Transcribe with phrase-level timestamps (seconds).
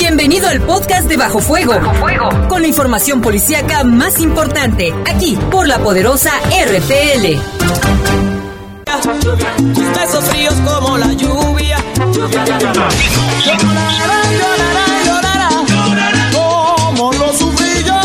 [0.00, 1.74] Bienvenido al podcast de Bajo Fuego.
[1.74, 2.48] Bajo Fuego.
[2.48, 7.38] Con la información policíaca más importante, aquí por la poderosa RPL.
[9.74, 11.76] Tus besos fríos como la lluvia.
[16.32, 18.00] Como lo sufrí yo.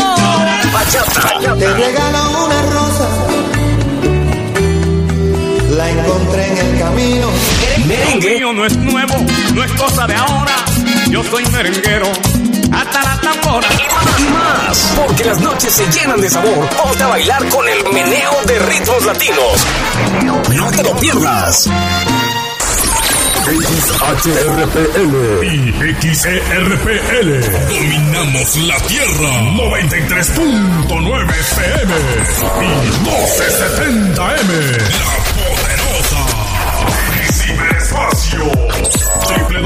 [1.58, 3.08] Te regalo una rosa.
[5.70, 7.30] La encontré en el camino.
[7.88, 9.14] Lo mío no es nuevo,
[9.54, 10.65] no es cosa de ahora.
[11.16, 12.12] Yo soy merenguero,
[12.74, 13.66] hasta la tambora.
[14.18, 16.68] Y más, porque las noches se llenan de sabor.
[16.68, 19.66] Ponte a bailar con el meneo de ritmos latinos.
[20.54, 21.70] No te lo pierdas.
[23.46, 27.40] XHRPL y XERPL.
[27.66, 29.40] Dominamos la Tierra.
[29.54, 31.94] 93.9 FM
[32.60, 32.66] y
[33.06, 34.50] 1270M.
[34.98, 35.35] La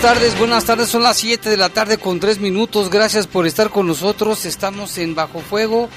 [0.00, 3.68] Tardes, buenas tardes, son las 7 de la tarde con 3 minutos, gracias por estar
[3.68, 5.90] con nosotros, estamos en Bajo Fuego,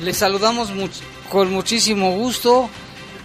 [0.00, 0.72] les saludamos
[1.30, 2.68] con muchísimo gusto,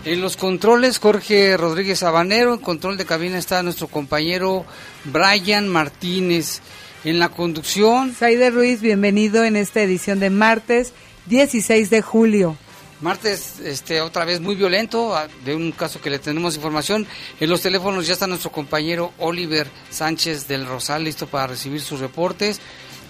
[0.05, 4.63] en los controles Jorge Rodríguez Sabanero, en control de cabina está nuestro compañero
[5.05, 6.61] Brian Martínez,
[7.03, 8.13] en la conducción.
[8.13, 10.93] Saide Ruiz, bienvenido en esta edición de martes
[11.25, 12.57] 16 de julio.
[13.01, 17.07] Martes, este, otra vez muy violento, de un caso que le tenemos información.
[17.39, 21.99] En los teléfonos ya está nuestro compañero Oliver Sánchez del Rosal, listo para recibir sus
[21.99, 22.61] reportes.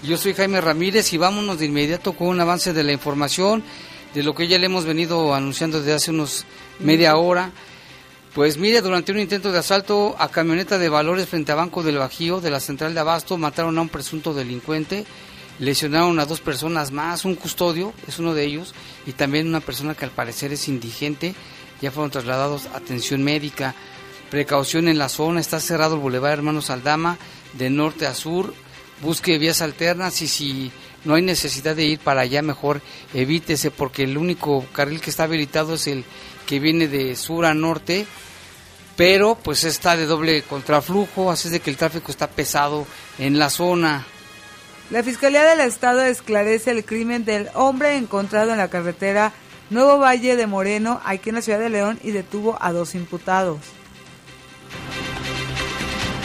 [0.02, 3.62] Yo soy Jaime Ramírez y vámonos de inmediato con un avance de la información,
[4.14, 6.46] de lo que ya le hemos venido anunciando desde hace unos
[6.78, 7.52] media hora.
[8.34, 11.98] Pues mire, durante un intento de asalto a camioneta de valores frente a Banco del
[11.98, 15.04] Bajío de la central de Abasto, mataron a un presunto delincuente,
[15.62, 18.74] lesionaron a dos personas más, un custodio, es uno de ellos,
[19.06, 21.36] y también una persona que al parecer es indigente,
[21.80, 23.76] ya fueron trasladados a atención médica.
[24.28, 27.16] Precaución en la zona, está cerrado el Boulevard Hermanos Aldama
[27.52, 28.54] de norte a sur,
[29.02, 30.72] busque vías alternas y si
[31.04, 32.80] no hay necesidad de ir para allá, mejor
[33.14, 36.04] evítese porque el único carril que está habilitado es el
[36.44, 38.06] que viene de sur a norte
[38.96, 42.86] pero pues está de doble contraflujo, así es de que el tráfico está pesado
[43.18, 44.06] en la zona.
[44.92, 49.32] La Fiscalía del Estado esclarece el crimen del hombre encontrado en la carretera
[49.70, 53.56] Nuevo Valle de Moreno, aquí en la ciudad de León, y detuvo a dos imputados.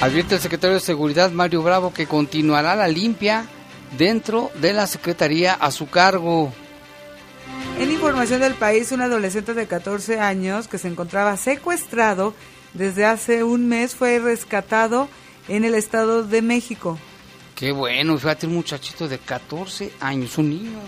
[0.02, 3.46] Advierte el secretario de Seguridad Mario Bravo que continuará la limpia
[3.98, 6.52] dentro de la Secretaría a su cargo.
[7.80, 12.34] En información del país, un adolescente de 14 años que se encontraba secuestrado
[12.74, 15.08] desde hace un mes fue rescatado
[15.48, 17.00] en el Estado de México.
[17.57, 20.80] Qué bueno, fíjate, un muchachito de 14 años, un niño.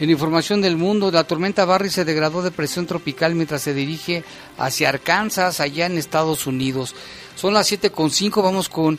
[0.00, 4.24] En información del mundo, la tormenta Barry se degradó de presión tropical mientras se dirige
[4.56, 6.94] hacia Arkansas, allá en Estados Unidos.
[7.34, 8.98] Son las 7.5, vamos con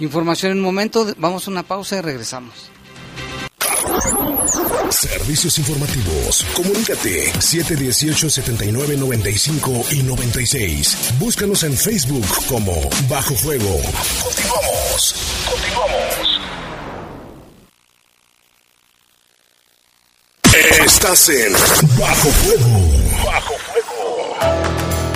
[0.00, 2.72] información en un momento, vamos a una pausa y regresamos.
[4.90, 6.46] Servicios informativos.
[6.54, 10.96] Comunícate 718-7995 y 96.
[11.18, 12.72] Búscanos en Facebook como
[13.08, 13.78] Bajo Fuego.
[14.22, 15.14] Continuamos.
[15.50, 16.07] Continuamos.
[21.00, 21.52] Estás en
[21.96, 23.24] Bajo Fuego.
[23.24, 24.34] Bajo Fuego.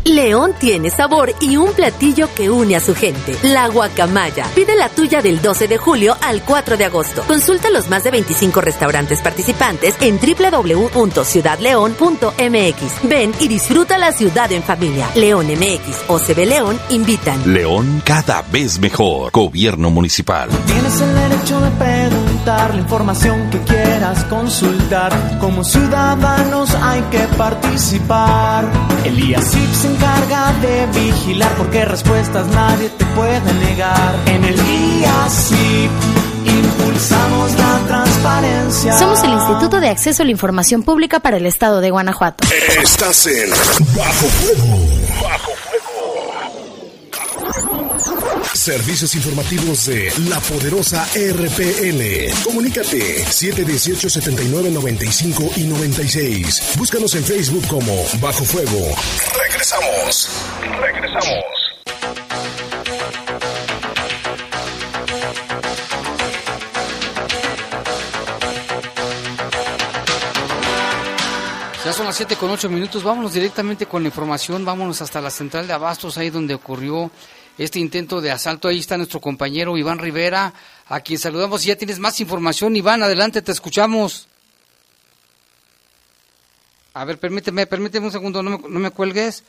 [0.05, 3.35] León tiene sabor y un platillo que une a su gente.
[3.41, 4.45] La guacamaya.
[4.53, 7.23] Pide la tuya del 12 de julio al 4 de agosto.
[7.23, 13.09] Consulta los más de 25 restaurantes participantes en www.ciudadleón.mx.
[13.09, 15.09] Ven y disfruta la ciudad en familia.
[15.15, 17.51] León MX o CB León invitan.
[17.51, 19.31] León cada vez mejor.
[19.31, 20.49] Gobierno municipal.
[20.67, 21.71] Tienes el derecho de
[22.45, 25.11] preguntar la información que quieras consultar.
[25.39, 28.65] Como ciudadanos hay que participar.
[29.03, 34.15] El IACIP se encarga de vigilar porque respuestas nadie te puede negar.
[34.27, 35.91] En el IACIP
[36.45, 38.97] impulsamos la transparencia.
[38.97, 42.45] Somos el Instituto de Acceso a la Información Pública para el Estado de Guanajuato.
[42.81, 44.77] Estás en Bajo Fuego.
[45.23, 45.64] Bajo Fuego.
[48.65, 52.33] Servicios informativos de la poderosa RPN.
[52.43, 56.73] Comunícate 718-7995 y 96.
[56.75, 58.95] Búscanos en Facebook como Bajo Fuego.
[59.37, 60.31] Regresamos.
[60.81, 61.43] Regresamos.
[71.85, 75.29] Ya son las 7 con 8 minutos, vámonos directamente con la información, vámonos hasta la
[75.29, 77.11] central de Abastos, ahí donde ocurrió
[77.57, 78.67] este intento de asalto.
[78.67, 80.53] Ahí está nuestro compañero Iván Rivera,
[80.87, 81.63] a quien saludamos.
[81.65, 84.27] Y ya tienes más información, Iván, adelante, te escuchamos.
[86.93, 89.43] A ver, permíteme, permíteme un segundo, no me, no me cuelgues.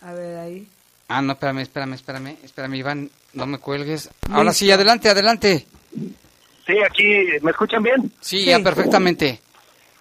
[0.00, 0.68] A ver, ahí.
[1.08, 4.08] Ah, no, espérame, espérame, espérame, espérame, Iván, no me cuelgues.
[4.30, 5.66] Ahora sí, adelante, adelante.
[6.66, 7.04] Sí, aquí,
[7.42, 8.10] ¿me escuchan bien?
[8.20, 9.40] Sí, ya perfectamente.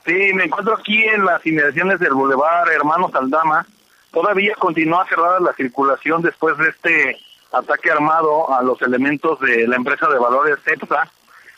[0.06, 3.68] Sí, me encuentro aquí en las inmediaciones del Boulevard Hermanos Aldama.
[4.12, 7.18] Todavía continúa cerrada la circulación después de este
[7.52, 11.10] ataque armado a los elementos de la empresa de valores CEPSA.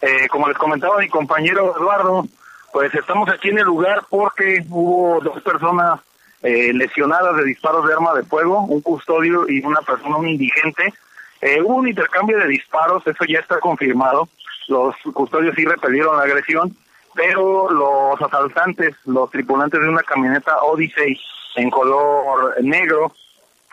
[0.01, 2.25] Eh, como les comentaba mi compañero Eduardo,
[2.71, 5.99] pues estamos aquí en el lugar porque hubo dos personas
[6.43, 10.93] eh, lesionadas de disparos de arma de fuego, un custodio y una persona, un indigente.
[11.41, 14.29] Eh, hubo un intercambio de disparos, eso ya está confirmado.
[14.67, 16.75] Los custodios sí repelieron la agresión,
[17.15, 21.17] pero los asaltantes, los tripulantes de una camioneta Odyssey
[21.55, 23.13] en color negro,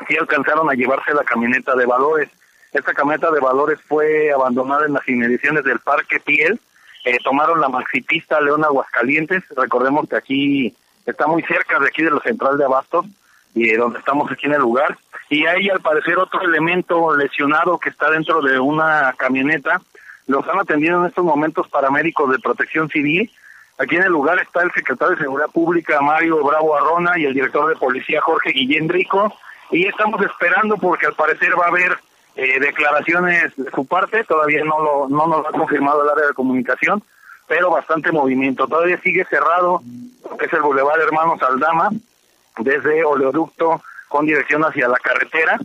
[0.08, 2.28] sí alcanzaron a llevarse la camioneta de valores.
[2.72, 6.60] Esta camioneta de valores fue abandonada en las inmediaciones del Parque Piel.
[7.04, 9.42] Eh, tomaron la maxipista León Aguascalientes.
[9.56, 13.06] Recordemos que aquí está muy cerca de aquí de la central de Abastos
[13.54, 14.96] y donde estamos aquí en el lugar.
[15.28, 19.80] Y hay al parecer otro elemento lesionado que está dentro de una camioneta.
[20.26, 23.30] Lo están atendiendo en estos momentos paramédicos de protección civil.
[23.80, 27.32] Aquí en el lugar está el secretario de Seguridad Pública Mario Bravo Arrona y el
[27.32, 29.32] director de policía Jorge Guillén Rico.
[29.70, 31.96] Y estamos esperando porque al parecer va a haber
[32.36, 34.22] eh, declaraciones de su parte.
[34.24, 37.02] Todavía no, lo, no nos ha confirmado el área de comunicación,
[37.48, 38.66] pero bastante movimiento.
[38.66, 39.80] Todavía sigue cerrado
[40.38, 41.88] que es el Boulevard Hermanos Aldama
[42.58, 45.58] desde oleoducto con dirección hacia la carretera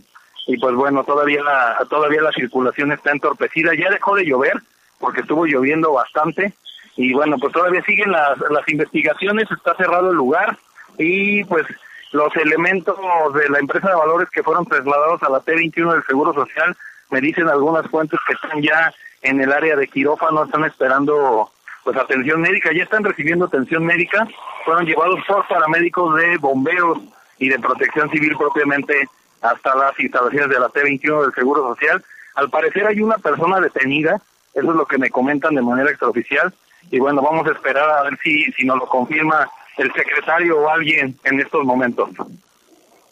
[0.46, 4.54] y pues bueno todavía la, todavía la circulación está entorpecida ya dejó de llover
[4.98, 6.54] porque estuvo lloviendo bastante
[6.96, 10.56] y bueno pues todavía siguen las, las investigaciones está cerrado el lugar
[10.98, 11.66] y pues
[12.12, 12.96] los elementos
[13.34, 16.76] de la empresa de valores que fueron trasladados a la T21 del Seguro Social
[17.10, 21.50] me dicen algunas fuentes que están ya en el área de quirófano están esperando
[21.86, 24.26] pues atención médica, ya están recibiendo atención médica,
[24.64, 26.98] fueron llevados por paramédicos de bomberos
[27.38, 29.08] y de protección civil propiamente
[29.40, 32.04] hasta las instalaciones de la T21 del Seguro Social.
[32.34, 34.20] Al parecer hay una persona detenida,
[34.52, 36.52] eso es lo que me comentan de manera extraoficial,
[36.90, 40.68] y bueno, vamos a esperar a ver si, si nos lo confirma el secretario o
[40.68, 42.08] alguien en estos momentos.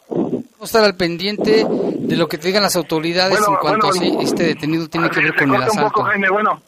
[0.07, 3.93] Vamos a estar al pendiente de lo que te digan las autoridades en cuanto a
[3.93, 6.05] si este detenido tiene que ver con el asalto.
[6.31, 6.61] bueno.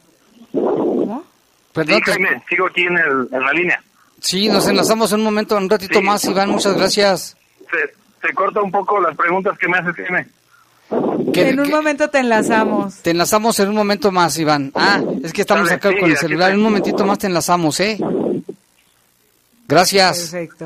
[1.73, 3.83] Perdón, sí, Jaime, sigo aquí en, el, en la línea.
[4.19, 7.37] Sí, nos enlazamos en un momento, un ratito más, Iván, muchas gracias.
[7.69, 10.25] Se, se, corta un poco las preguntas que me haces, Jaime.
[11.41, 12.95] En un momento te enlazamos.
[12.95, 14.71] Te enlazamos en un momento más, Iván.
[14.75, 16.51] Ah, es que estamos acá con el celular.
[16.51, 17.99] En un momentito más te enlazamos, ¿eh?
[19.67, 20.29] Gracias.
[20.31, 20.65] Perfecto.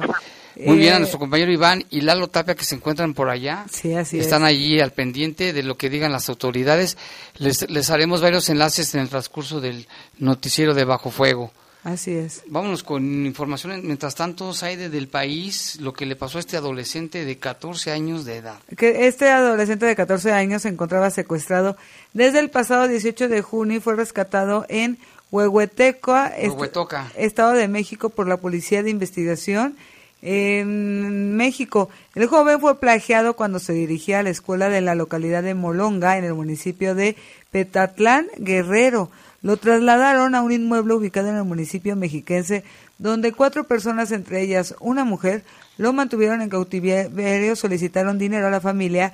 [0.65, 3.65] Muy bien, a nuestro compañero Iván y Lalo Tapia que se encuentran por allá.
[3.71, 6.97] Sí, así Están allí al pendiente de lo que digan las autoridades.
[7.37, 9.87] Les, les haremos varios enlaces en el transcurso del
[10.19, 11.51] noticiero de Bajo Fuego.
[11.83, 12.43] Así es.
[12.45, 13.81] Vámonos con información.
[13.83, 18.23] Mientras tanto, Saide del país, lo que le pasó a este adolescente de 14 años
[18.23, 18.59] de edad.
[18.77, 21.77] Que este adolescente de 14 años se encontraba secuestrado
[22.13, 24.99] desde el pasado 18 de junio y fue rescatado en
[25.31, 27.11] Huehueteca, Huehuetoca.
[27.15, 29.75] Estado de México, por la Policía de Investigación
[30.21, 31.89] en México.
[32.13, 36.17] El joven fue plagiado cuando se dirigía a la escuela de la localidad de Molonga,
[36.17, 37.15] en el municipio de
[37.49, 39.09] Petatlán, Guerrero.
[39.41, 42.63] Lo trasladaron a un inmueble ubicado en el municipio mexiquense,
[42.99, 45.43] donde cuatro personas, entre ellas una mujer,
[45.77, 49.11] lo mantuvieron en cautiverio, solicitaron dinero a la familia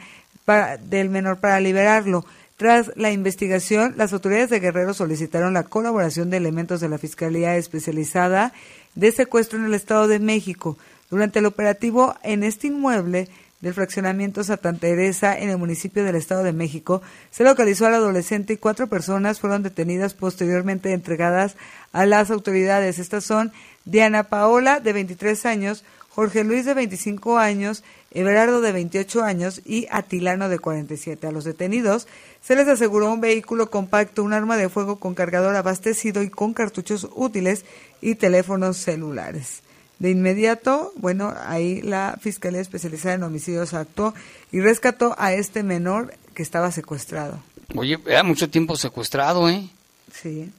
[0.83, 2.25] del menor para liberarlo.
[2.57, 7.55] Tras la investigación, las autoridades de Guerrero solicitaron la colaboración de elementos de la Fiscalía
[7.55, 8.51] Especializada
[8.95, 10.77] de Secuestro en el Estado de México.
[11.09, 13.29] Durante el operativo en este inmueble
[13.61, 18.53] del fraccionamiento Santa Teresa en el municipio del Estado de México, se localizó al adolescente
[18.53, 21.55] y cuatro personas fueron detenidas posteriormente entregadas
[21.91, 22.99] a las autoridades.
[22.99, 23.51] Estas son
[23.85, 29.87] Diana Paola, de 23 años, Jorge Luis, de 25 años, Everardo, de 28 años, y
[29.91, 31.27] Atilano, de 47.
[31.27, 32.07] A los detenidos
[32.41, 36.53] se les aseguró un vehículo compacto, un arma de fuego con cargador abastecido y con
[36.53, 37.65] cartuchos útiles
[38.01, 39.61] y teléfonos celulares.
[39.99, 44.13] De inmediato, bueno, ahí la Fiscalía Especializada en Homicidios actuó
[44.51, 47.41] y rescató a este menor que estaba secuestrado.
[47.75, 49.67] Oye, era mucho tiempo secuestrado, ¿eh?
[50.13, 50.51] Sí.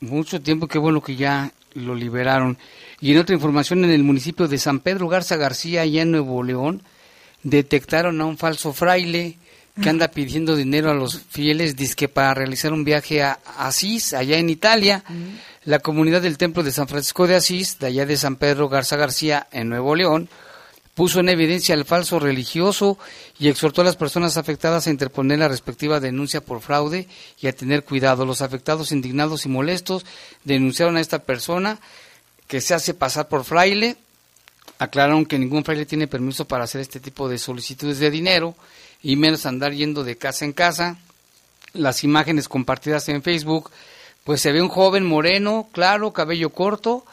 [0.00, 2.56] Mucho tiempo, qué bueno que ya lo liberaron.
[3.00, 6.42] Y en otra información, en el municipio de San Pedro Garza García, allá en Nuevo
[6.42, 6.82] León,
[7.42, 9.38] detectaron a un falso fraile
[9.80, 14.38] que anda pidiendo dinero a los fieles, disque para realizar un viaje a Asís, allá
[14.38, 15.04] en Italia.
[15.64, 18.96] La comunidad del Templo de San Francisco de Asís, de allá de San Pedro Garza
[18.96, 20.28] García, en Nuevo León,
[20.94, 22.98] puso en evidencia al falso religioso
[23.38, 27.06] y exhortó a las personas afectadas a interponer la respectiva denuncia por fraude
[27.40, 28.26] y a tener cuidado.
[28.26, 30.04] Los afectados, indignados y molestos,
[30.42, 31.78] denunciaron a esta persona
[32.48, 33.96] que se hace pasar por fraile,
[34.80, 38.56] aclararon que ningún fraile tiene permiso para hacer este tipo de solicitudes de dinero
[39.02, 40.96] y menos andar yendo de casa en casa.
[41.72, 43.70] Las imágenes compartidas en Facebook,
[44.24, 47.04] pues se ve un joven moreno, claro, cabello corto,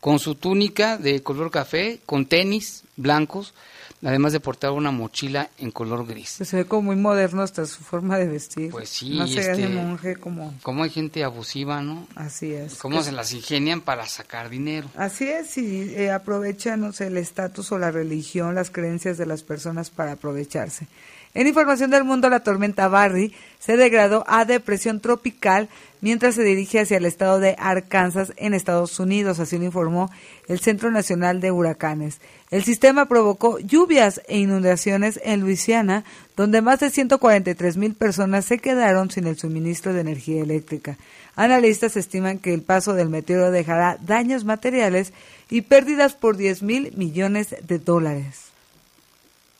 [0.00, 3.54] con su túnica de color café, con tenis blancos,
[4.02, 6.34] además de portar una mochila en color gris.
[6.38, 8.70] Pues se ve como muy moderno hasta su forma de vestir.
[8.70, 10.54] Pues sí, no se este, monje como...
[10.62, 12.06] Como hay gente abusiva, ¿no?
[12.16, 12.74] Así es.
[12.76, 14.88] Cómo se las ingenian para sacar dinero.
[14.96, 19.26] Así es, y eh, aprovechan no sé, el estatus o la religión, las creencias de
[19.26, 20.88] las personas para aprovecharse.
[21.34, 25.70] En información del mundo, la tormenta Barry se degradó a depresión tropical
[26.02, 30.10] mientras se dirige hacia el estado de Arkansas en Estados Unidos, así lo informó
[30.46, 32.20] el Centro Nacional de Huracanes.
[32.50, 36.04] El sistema provocó lluvias e inundaciones en Luisiana,
[36.36, 40.98] donde más de 143 mil personas se quedaron sin el suministro de energía eléctrica.
[41.34, 45.14] Analistas estiman que el paso del meteoro dejará daños materiales
[45.48, 48.50] y pérdidas por 10 mil millones de dólares.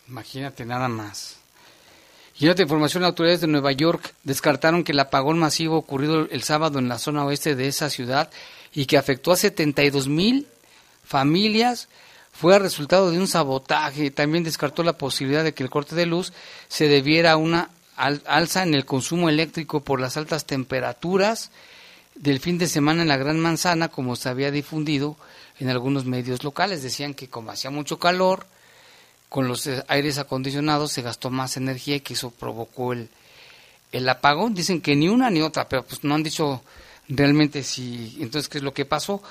[0.06, 1.41] Imagínate nada más.
[2.38, 6.78] Y otra información, autoridades de Nueva York descartaron que el apagón masivo ocurrido el sábado
[6.78, 8.30] en la zona oeste de esa ciudad
[8.72, 10.46] y que afectó a 72 mil
[11.04, 11.88] familias
[12.32, 14.10] fue resultado de un sabotaje.
[14.10, 16.32] También descartó la posibilidad de que el corte de luz
[16.68, 21.50] se debiera a una alza en el consumo eléctrico por las altas temperaturas
[22.14, 25.16] del fin de semana en la Gran Manzana, como se había difundido
[25.58, 26.82] en algunos medios locales.
[26.82, 28.46] Decían que como hacía mucho calor,
[29.32, 33.08] con los eh, aires acondicionados se gastó más energía y que eso provocó el,
[33.90, 34.54] el apagón.
[34.54, 36.62] Dicen que ni una ni otra, pero pues no han dicho
[37.08, 39.22] realmente si entonces qué es lo que pasó.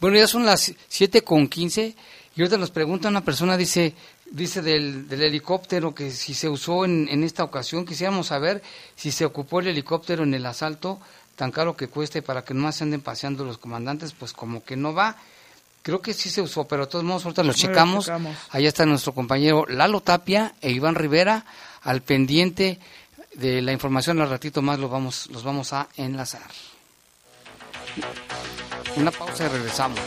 [0.00, 1.96] Bueno, ya son las 7 con 15
[2.36, 3.94] y ahorita nos pregunta una persona, dice,
[4.30, 8.62] dice del, del helicóptero que si se usó en, en, esta ocasión, quisiéramos saber
[8.94, 11.00] si se ocupó el helicóptero en el asalto,
[11.34, 14.76] tan caro que cueste para que no se anden paseando los comandantes, pues como que
[14.76, 15.16] no va.
[15.88, 18.04] Creo que sí se usó, pero de todos modos ahorita lo checamos.
[18.04, 18.36] checamos.
[18.50, 21.46] Allá está nuestro compañero Lalo Tapia e Iván Rivera
[21.80, 22.78] al pendiente
[23.32, 24.20] de la información.
[24.20, 26.42] Al ratito más lo vamos, los vamos a enlazar.
[28.96, 29.98] Una pausa y regresamos.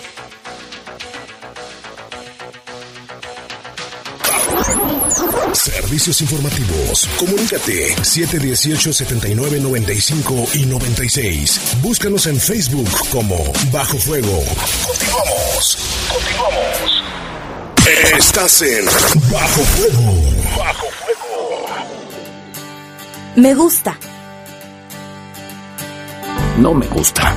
[5.54, 7.08] Servicios informativos.
[7.18, 11.78] Comunícate 718-7995 y 96.
[11.82, 13.36] Búscanos en Facebook como
[13.72, 14.42] Bajo Fuego.
[14.88, 15.78] Continuamos.
[16.12, 17.04] Continuamos.
[18.18, 18.86] Estás en
[19.32, 20.14] Bajo Fuego.
[20.58, 21.66] Bajo Fuego.
[23.36, 23.98] Me gusta.
[26.58, 27.36] No me gusta.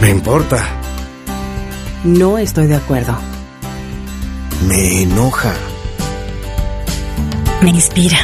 [0.00, 0.68] Me importa.
[2.04, 3.18] No estoy de acuerdo.
[4.66, 5.54] Me enoja.
[7.62, 8.18] Me inspira.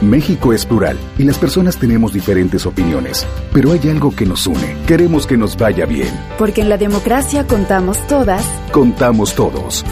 [0.00, 4.76] México es plural y las personas tenemos diferentes opiniones, pero hay algo que nos une.
[4.86, 6.08] Queremos que nos vaya bien.
[6.38, 8.42] Porque en la democracia contamos todas.
[8.72, 9.84] Contamos todos.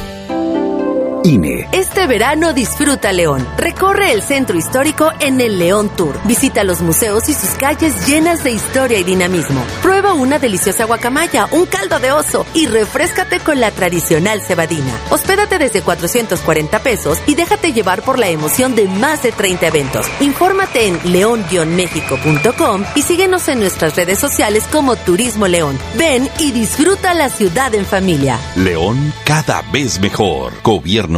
[1.28, 1.68] INE.
[1.72, 3.46] Este verano disfruta León.
[3.58, 6.18] Recorre el centro histórico en el León Tour.
[6.24, 9.62] Visita los museos y sus calles llenas de historia y dinamismo.
[9.82, 14.92] Prueba una deliciosa guacamaya, un caldo de oso y refrescate con la tradicional cebadina.
[15.10, 20.06] Hospédate desde 440 pesos y déjate llevar por la emoción de más de 30 eventos.
[20.20, 25.78] Infórmate en león-méxico.com y síguenos en nuestras redes sociales como Turismo León.
[25.96, 28.38] Ven y disfruta la ciudad en familia.
[28.56, 30.54] León cada vez mejor.
[30.62, 31.17] Gobierno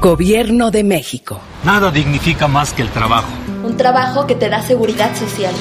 [0.00, 1.40] Gobierno de México.
[1.64, 3.32] Nada dignifica más que el trabajo.
[3.64, 5.52] Un trabajo que te da seguridad social.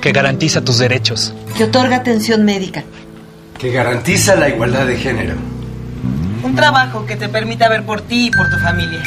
[0.00, 1.34] Que garantiza tus derechos.
[1.56, 2.84] Que otorga atención médica.
[3.58, 5.34] Que garantiza la igualdad de género.
[6.44, 9.02] Un trabajo que te permita ver por ti y por tu familia.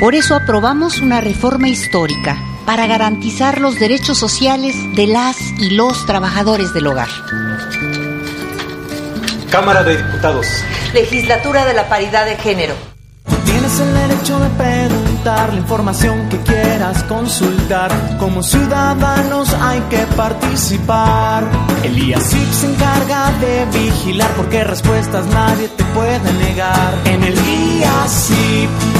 [0.00, 6.06] Por eso aprobamos una reforma histórica para garantizar los derechos sociales de las y los
[6.06, 7.08] trabajadores del hogar.
[9.54, 10.48] Cámara de Diputados.
[10.92, 12.74] Legislatura de la Paridad de Género.
[13.44, 17.92] Tienes el derecho de preguntar la información que quieras consultar.
[18.18, 21.44] Como ciudadanos hay que participar.
[21.84, 26.92] El IACIP se encarga de vigilar porque respuestas nadie te puede negar.
[27.04, 28.93] En el IACIP.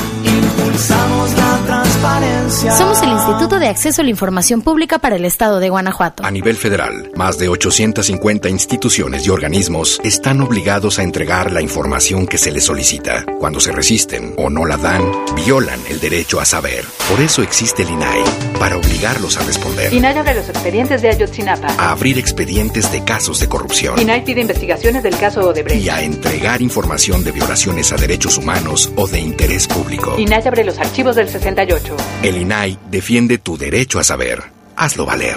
[2.76, 6.24] Somos el Instituto de Acceso a la Información Pública para el Estado de Guanajuato.
[6.24, 12.26] A nivel federal, más de 850 instituciones y organismos están obligados a entregar la información
[12.26, 13.24] que se les solicita.
[13.38, 15.02] Cuando se resisten o no la dan,
[15.36, 16.84] violan el derecho a saber.
[17.08, 18.24] Por eso existe el INAI,
[18.58, 19.92] para obligarlos a responder.
[19.92, 21.68] INAI abre los expedientes de Ayotzinapa.
[21.78, 23.98] A abrir expedientes de casos de corrupción.
[24.00, 25.84] INAI pide investigaciones del caso Odebrecht.
[25.84, 30.14] Y a entregar información de violaciones a derechos humanos o de interés público.
[30.18, 31.96] INAI abre los archivos del 68.
[32.22, 34.42] El INAI defiende tu derecho a saber.
[34.76, 35.36] Hazlo valer.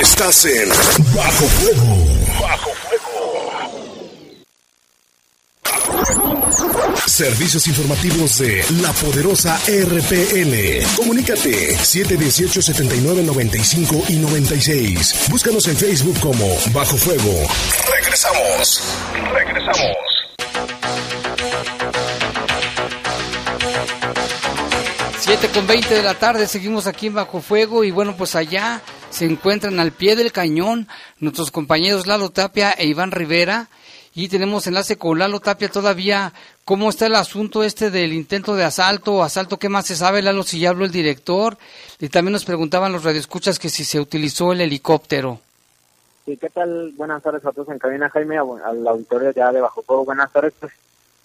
[0.00, 0.68] Estás en
[1.14, 1.96] Bajo Fuego.
[2.40, 2.70] Bajo
[7.06, 10.84] Servicios informativos de la poderosa RPN.
[10.96, 15.26] Comunícate 718 79 95 y 96.
[15.28, 17.48] Búscanos en Facebook como Bajo Fuego.
[17.90, 18.82] Regresamos.
[19.32, 20.07] Regresamos.
[25.28, 28.80] Siete con 20 de la tarde, seguimos aquí en Bajo Fuego y bueno, pues allá
[29.10, 30.88] se encuentran al pie del cañón
[31.20, 33.68] nuestros compañeros Lalo Tapia e Iván Rivera
[34.14, 36.32] y tenemos enlace con Lalo Tapia todavía.
[36.64, 39.58] ¿Cómo está el asunto este del intento de asalto asalto?
[39.58, 41.58] ¿Qué más se sabe, Lalo, si ya habló el director?
[42.00, 45.40] Y también nos preguntaban los radioescuchas que si se utilizó el helicóptero.
[46.24, 46.94] Sí, ¿qué tal?
[46.96, 50.06] Buenas tardes a todos en cabina, Jaime, al auditorio ya de Bajo Fuego.
[50.06, 50.54] Buenas tardes.
[50.58, 50.72] Pues,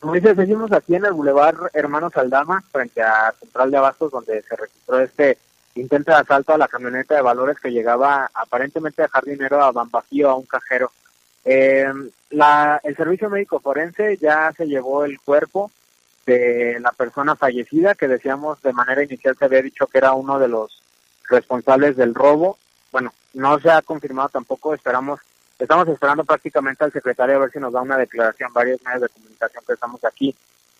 [0.03, 4.41] como dice, seguimos aquí en el Boulevard Hermanos Aldama, frente a Central de Abastos, donde
[4.41, 5.37] se registró este
[5.75, 9.71] intento de asalto a la camioneta de valores que llegaba aparentemente a dejar dinero a
[9.71, 10.91] Bambafío, a un cajero.
[11.45, 11.85] Eh,
[12.31, 15.71] la, el servicio médico forense ya se llevó el cuerpo
[16.25, 20.37] de la persona fallecida, que decíamos de manera inicial se había dicho que era uno
[20.37, 20.83] de los
[21.29, 22.57] responsables del robo.
[22.91, 25.21] Bueno, no se ha confirmado tampoco, esperamos
[25.63, 29.07] Estamos esperando prácticamente al secretario a ver si nos da una declaración, varios medios de
[29.07, 30.35] comunicación que estamos aquí.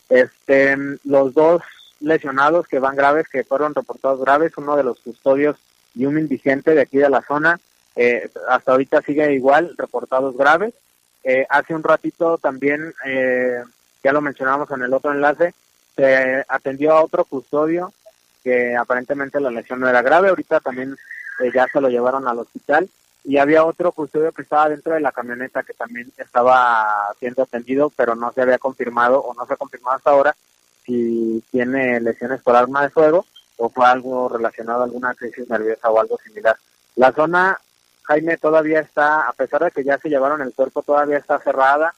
[0.10, 1.62] Este, los dos
[2.02, 5.56] lesionados que van graves, que fueron reportados graves, uno de los custodios
[5.96, 7.62] y un indigente de aquí de la zona,
[7.96, 10.74] eh, hasta ahorita sigue igual, reportados graves.
[11.24, 13.64] Eh, hace un ratito también, eh,
[14.04, 15.54] ya lo mencionamos en el otro enlace,
[15.96, 17.94] se atendió a otro custodio
[18.44, 20.98] que aparentemente la lesión no era grave, ahorita también
[21.54, 22.90] ya se lo llevaron al hospital
[23.24, 27.90] y había otro custodio que estaba dentro de la camioneta que también estaba siendo atendido,
[27.96, 30.36] pero no se había confirmado o no se ha confirmado hasta ahora
[30.86, 33.26] si tiene lesiones por arma de fuego
[33.58, 36.58] o fue algo relacionado a alguna crisis nerviosa o algo similar.
[36.96, 37.58] La zona,
[38.04, 41.94] Jaime, todavía está, a pesar de que ya se llevaron el cuerpo, todavía está cerrada.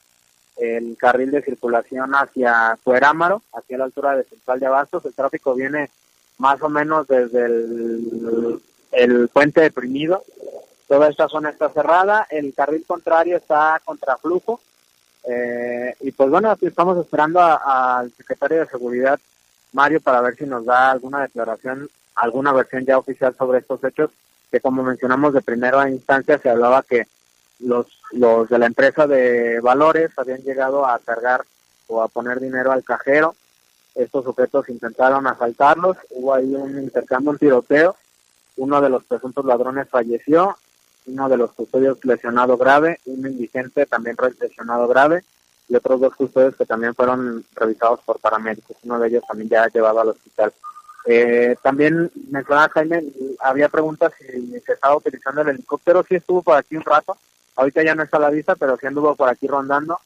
[0.56, 5.54] El carril de circulación hacia Cuerámaro, hacia la altura de Central de Abastos, el tráfico
[5.54, 5.90] viene
[6.38, 8.62] más o menos desde el,
[8.92, 10.24] el puente deprimido
[10.88, 14.60] Toda esta zona está cerrada, el carril contrario está contra flujo.
[15.24, 19.18] Eh, y pues bueno, estamos esperando al secretario de Seguridad,
[19.72, 24.10] Mario, para ver si nos da alguna declaración, alguna versión ya oficial sobre estos hechos,
[24.50, 27.08] que como mencionamos de primera instancia se hablaba que
[27.58, 31.42] los, los de la empresa de valores habían llegado a cargar
[31.88, 33.34] o a poner dinero al cajero.
[33.96, 37.96] Estos sujetos intentaron asaltarlos, hubo ahí un intercambio, un tiroteo.
[38.58, 40.56] Uno de los presuntos ladrones falleció
[41.06, 45.22] uno de los custodios lesionado grave, un indigente también lesionado grave
[45.68, 48.76] y otros dos custodios que también fueron revisados por paramédicos.
[48.84, 50.52] Uno de ellos también ya ha llevado al hospital.
[51.06, 53.04] Eh, también mencionaba Jaime,
[53.40, 57.16] había preguntas si se estaba utilizando el helicóptero, sí estuvo por aquí un rato,
[57.54, 59.98] ahorita ya no está a la vista, pero sí anduvo por aquí rondando.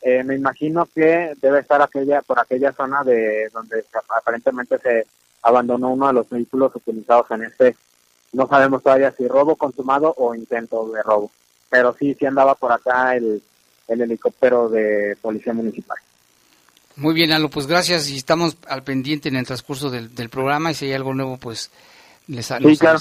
[0.00, 5.06] Eh, me imagino que debe estar aquella por aquella zona de donde aparentemente se
[5.42, 7.76] abandonó uno de los vehículos utilizados en este
[8.36, 11.30] no sabemos todavía si robo consumado o intento de robo.
[11.70, 13.42] Pero sí, sí andaba por acá el,
[13.88, 15.96] helicóptero de policía municipal.
[16.96, 20.74] Muy bien, Alo, pues gracias y estamos al pendiente en el transcurso del, programa y
[20.74, 21.70] si hay algo nuevo, pues
[22.26, 22.98] les, sí, claro,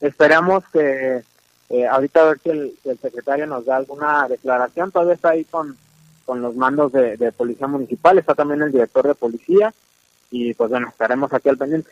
[0.00, 1.22] esperamos que
[1.70, 4.92] eh, ahorita a ver si el, secretario nos da alguna declaración.
[4.92, 5.76] Todavía está ahí con,
[6.24, 9.74] con los mandos de, de policía municipal, está también el director de policía
[10.30, 11.90] y pues bueno, estaremos aquí al pendiente.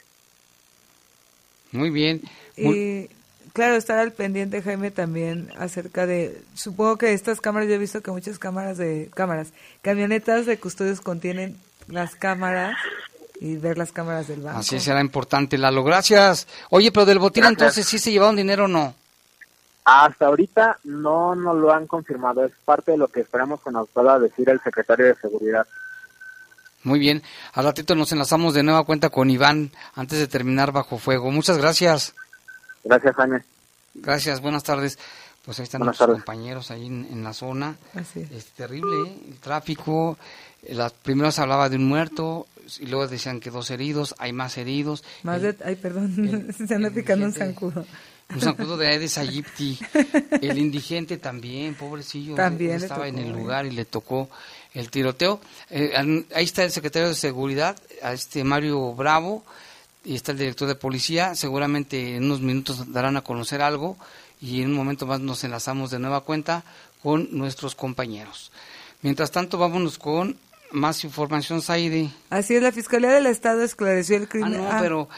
[1.72, 2.22] Muy bien.
[2.57, 3.09] Y
[3.52, 8.02] claro, estar al pendiente, Jaime, también acerca de, supongo que estas cámaras, yo he visto
[8.02, 9.48] que muchas cámaras de, cámaras,
[9.83, 11.57] camionetas de custodios contienen
[11.88, 12.76] las cámaras
[13.40, 14.59] y ver las cámaras del banco.
[14.59, 15.85] Así será importante, Lalo.
[15.85, 16.46] Gracias.
[16.70, 18.94] Oye, pero del botín entonces, ¿sí se llevaron dinero o no?
[19.85, 22.44] Hasta ahorita no nos lo han confirmado.
[22.44, 25.66] Es parte de lo que esperamos que nos pueda decir el secretario de Seguridad.
[26.88, 27.22] Muy bien,
[27.53, 31.31] al ratito nos enlazamos de nueva cuenta con Iván antes de terminar bajo fuego.
[31.31, 32.14] Muchas gracias.
[32.83, 33.44] Gracias, Jaime.
[33.92, 34.98] Gracias, buenas tardes.
[35.44, 37.77] Pues ahí están nuestros compañeros ahí en, la zona.
[37.94, 38.46] es.
[38.57, 39.18] terrible, ¿eh?
[39.29, 40.16] el tráfico.
[40.66, 42.46] Las primeras hablaba de un muerto
[42.81, 45.05] y luego decían que dos heridos, hay más heridos.
[45.24, 47.85] Más de, ay, perdón, se anda picando un zancudo.
[48.35, 49.79] Un zancudo de Aedes aegypti.
[50.40, 52.35] El indigente también, pobrecillo.
[52.35, 54.31] También estaba en el lugar y le tocó
[54.79, 55.41] el tiroteo.
[55.71, 55.93] Eh,
[56.35, 59.45] ahí está el secretario de Seguridad, este Mario Bravo,
[60.05, 61.35] y está el director de policía.
[61.35, 63.97] Seguramente en unos minutos darán a conocer algo
[64.41, 66.62] y en un momento más nos enlazamos de nueva cuenta
[67.03, 68.53] con nuestros compañeros.
[69.03, 70.37] Mientras tanto, vámonos con
[70.71, 72.11] más información, Saide.
[72.31, 74.55] Así es, la Fiscalía del Estado esclareció el crimen.
[74.55, 74.79] Ah, no, ah.
[74.81, 75.09] pero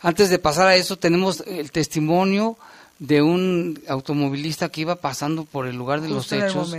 [0.00, 2.56] antes de pasar a eso, tenemos el testimonio
[2.98, 6.74] de un automovilista que iba pasando por el lugar de los hechos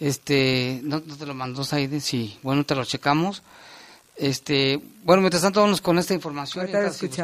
[0.00, 2.00] Este, ¿no, no te lo mandó Saide?
[2.00, 3.42] Sí, bueno, te lo checamos.
[4.16, 6.72] Este, bueno, mientras tanto vamos con esta información y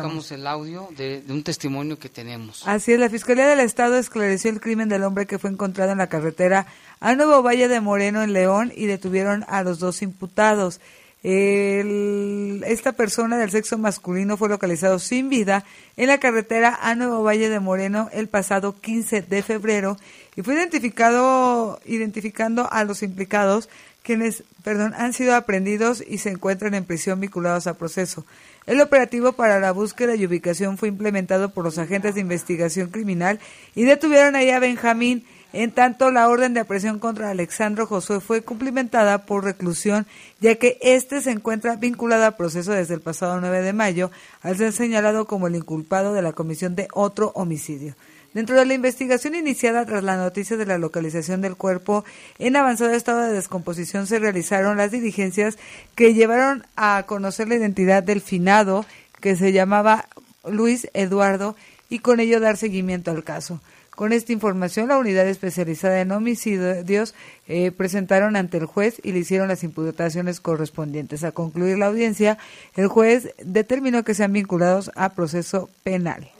[0.01, 2.67] buscamos el audio de, de un testimonio que tenemos.
[2.67, 5.99] Así es, la Fiscalía del Estado esclareció el crimen del hombre que fue encontrado en
[5.99, 6.67] la carretera
[7.01, 10.81] a Nuevo Valle de Moreno en León y detuvieron a los dos imputados.
[11.23, 15.65] El- esta persona del sexo masculino fue localizado sin vida
[15.97, 19.97] en la carretera a Nuevo Valle de Moreno el pasado 15 de febrero
[20.37, 23.68] y fue identificado identificando a los implicados
[24.07, 28.25] quienes, perdón, han sido aprendidos y se encuentran en prisión vinculados a proceso.
[28.64, 33.40] El operativo para la búsqueda y ubicación fue implementado por los agentes de investigación criminal
[33.75, 35.25] y detuvieron ahí a Benjamín.
[35.53, 40.07] En tanto, la orden de aprehensión contra Alexandro Josué fue cumplimentada por reclusión,
[40.40, 44.57] ya que éste se encuentra vinculado a proceso desde el pasado 9 de mayo, al
[44.57, 47.96] ser señalado como el inculpado de la comisión de otro homicidio.
[48.37, 52.05] Dentro de la investigación iniciada tras la noticia de la localización del cuerpo
[52.38, 55.57] en avanzado estado de descomposición, se realizaron las diligencias
[55.94, 58.85] que llevaron a conocer la identidad del finado,
[59.22, 60.11] que se llamaba
[60.44, 61.57] Luis Eduardo,
[61.88, 63.62] y con ello dar seguimiento al caso.
[63.88, 67.14] Con esta información, la unidad especializada en homicidios
[67.49, 71.25] eh, presentaron ante el juez y le hicieron las imputaciones correspondientes.
[71.25, 72.37] A concluir la audiencia,
[72.75, 76.36] el juez determinó que sean vinculados a proceso penal.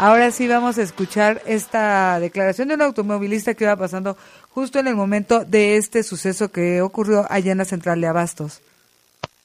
[0.00, 4.16] Ahora sí vamos a escuchar esta declaración de un automovilista que iba pasando
[4.50, 8.60] justo en el momento de este suceso que ocurrió allá en la central de Abastos.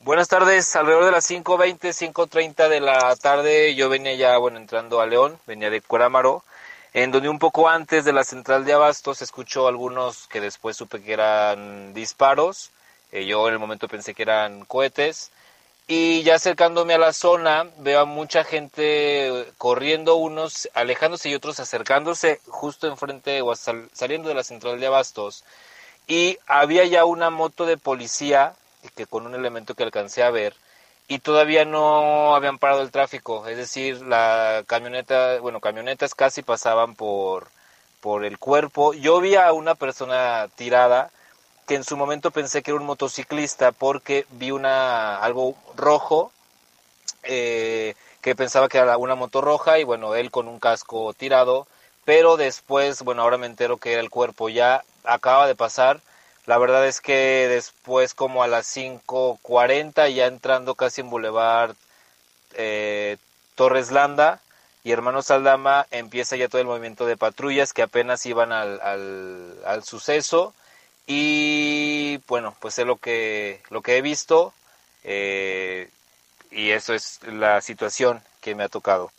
[0.02, 5.02] Buenas tardes, alrededor de las 5.20, 5.30 de la tarde yo venía ya, bueno, entrando
[5.02, 6.44] a León, venía de Cuerámaro,
[6.94, 11.02] en donde un poco antes de la central de Abastos escuchó algunos que después supe
[11.02, 12.70] que eran disparos,
[13.12, 15.32] eh, yo en el momento pensé que eran cohetes,
[15.88, 21.60] y ya acercándome a la zona veo a mucha gente corriendo, unos alejándose y otros
[21.60, 25.43] acercándose justo enfrente o sal- saliendo de la central de Abastos,
[26.08, 28.56] y había ya una moto de policía
[28.96, 30.56] que con un elemento que alcancé a ver
[31.08, 36.96] y todavía no habían parado el tráfico, es decir, la camioneta, bueno, camionetas casi pasaban
[36.96, 37.48] por
[38.02, 38.93] por el cuerpo.
[38.93, 41.10] Yo vi a una persona tirada
[41.65, 46.32] que en su momento pensé que era un motociclista porque vi una algo rojo
[47.23, 51.67] eh, que pensaba que era una moto roja y bueno, él con un casco tirado,
[52.06, 56.02] pero después, bueno, ahora me entero que era el cuerpo, ya acaba de pasar.
[56.45, 61.76] La verdad es que después como a las 5.40, ya entrando casi en Boulevard
[62.56, 63.17] eh,
[63.56, 64.39] Torres Landa
[64.84, 69.58] y Hermanos Aldama, empieza ya todo el movimiento de patrullas que apenas iban al, al,
[69.65, 70.54] al suceso
[71.08, 74.54] y bueno, pues es lo que, lo que he visto
[75.04, 75.89] eh,
[76.52, 79.12] y eso es la situación que me ha tocado.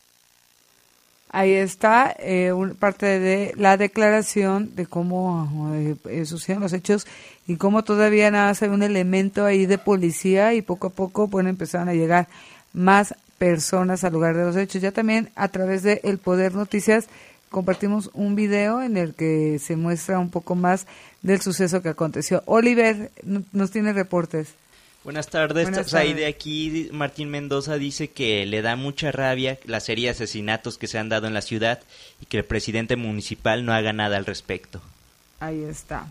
[1.31, 7.07] Ahí está eh, un- parte de la declaración de cómo eh, eh, sucedieron los hechos
[7.47, 11.27] y cómo todavía nada más hay un elemento ahí de policía y poco a poco
[11.27, 12.29] bueno empezaron a llegar
[12.73, 14.81] más personas al lugar de los hechos.
[14.81, 17.07] Ya también a través de El Poder Noticias
[17.55, 20.89] compartimos un video en el que se muestra un poco más
[21.23, 22.43] del suceso que aconteció.
[22.47, 23.13] Oliver
[23.53, 24.49] nos tiene reportes.
[25.05, 26.17] Buenas tardes, Buenas Ahí tardes.
[26.17, 30.89] de aquí Martín Mendoza dice que le da mucha rabia la serie de asesinatos que
[30.89, 31.79] se han dado en la ciudad
[32.21, 34.81] y que el presidente municipal no haga nada al respecto.
[35.39, 36.07] Ahí está.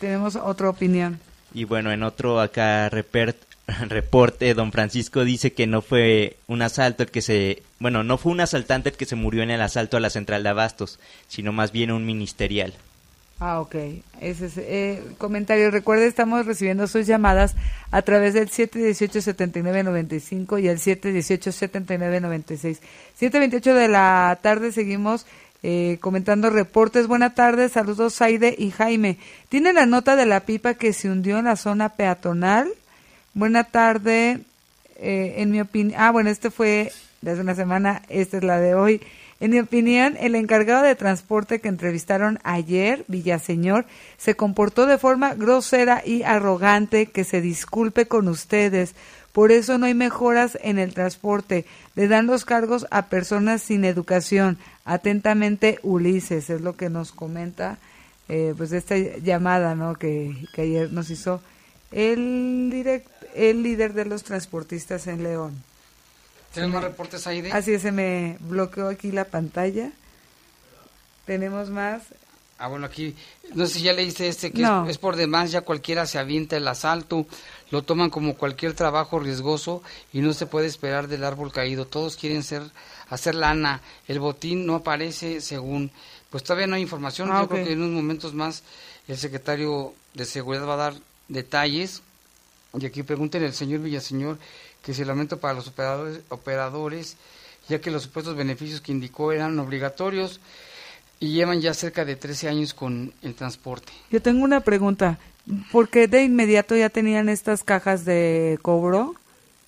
[0.00, 1.20] Tenemos otra opinión.
[1.52, 3.36] Y bueno, en otro acá reper-
[3.88, 7.62] reporte, don Francisco dice que no fue un asalto el que se...
[7.78, 10.42] Bueno, no fue un asaltante el que se murió en el asalto a la central
[10.42, 10.98] de Abastos,
[11.28, 12.74] sino más bien un ministerial.
[13.40, 13.74] Ah, ok.
[14.20, 15.70] Ese es eh, comentario.
[15.70, 17.56] Recuerde, estamos recibiendo sus llamadas
[17.90, 22.78] a través del 718-7995 y el 718-7996.
[23.14, 25.26] 728 de la tarde seguimos
[25.62, 27.08] eh, comentando reportes.
[27.08, 29.18] Buenas tardes, saludos Saide y Jaime.
[29.48, 32.68] ¿Tiene la nota de la pipa que se hundió en la zona peatonal?
[33.34, 34.38] Buena tarde.
[34.96, 38.60] Eh, en mi opinión, ah, bueno, este fue de hace una semana, esta es la
[38.60, 39.00] de hoy.
[39.40, 43.86] En mi opinión, el encargado de transporte que entrevistaron ayer, Villaseñor,
[44.18, 48.94] se comportó de forma grosera y arrogante, que se disculpe con ustedes.
[49.32, 51.66] Por eso no hay mejoras en el transporte.
[51.96, 54.58] Le dan los cargos a personas sin educación.
[54.84, 57.78] Atentamente, Ulises, es lo que nos comenta,
[58.28, 59.96] eh, pues esta llamada, ¿no?
[59.96, 61.40] Que, que ayer nos hizo
[61.94, 65.62] el direct, el líder de los transportistas en León.
[66.52, 67.52] ¿Tienes más reportes ahí de?
[67.52, 69.90] Así es, se me bloqueó aquí la pantalla.
[71.26, 72.02] Tenemos más.
[72.58, 73.16] Ah, bueno, aquí,
[73.54, 74.84] no sé si ya leíste este, que No.
[74.84, 77.26] es, es por demás, ya cualquiera se avienta el asalto,
[77.70, 81.86] lo toman como cualquier trabajo riesgoso y no se puede esperar del árbol caído.
[81.86, 82.62] Todos quieren ser,
[83.08, 85.90] hacer lana, el botín no aparece según,
[86.30, 88.62] pues todavía no hay información, Ah, yo creo que en unos momentos más
[89.08, 90.94] el secretario de Seguridad va a dar
[91.28, 92.02] detalles.
[92.78, 94.38] Y aquí pregúntenle al señor Villaseñor
[94.82, 97.16] que se lamento para los operadores, operadores,
[97.68, 100.40] ya que los supuestos beneficios que indicó eran obligatorios
[101.20, 103.92] y llevan ya cerca de 13 años con el transporte.
[104.10, 105.18] Yo tengo una pregunta.
[105.72, 109.14] ¿Por qué de inmediato ya tenían estas cajas de cobro?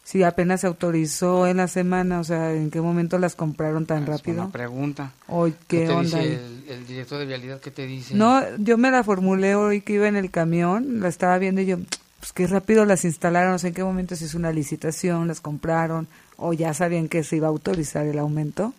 [0.04, 4.04] Si apenas se autorizó en la semana, o sea, ¿en qué momento las compraron tan
[4.04, 4.42] Es rápido?
[4.44, 5.12] una pregunta.
[5.26, 6.18] Hoy, ¿qué, te onda?
[6.18, 7.60] dice el, el director de vialidad?
[7.60, 8.14] ¿Qué te dice?
[8.14, 11.66] No, yo me la formulé hoy que iba en el camión, la estaba viendo y
[11.66, 11.78] yo,
[12.26, 15.40] pues qué rápido las instalaron, no sé en qué momento se hizo una licitación, las
[15.40, 18.74] compraron, o ya sabían que se iba a autorizar el aumento.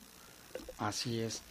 [0.78, 1.42] Así es.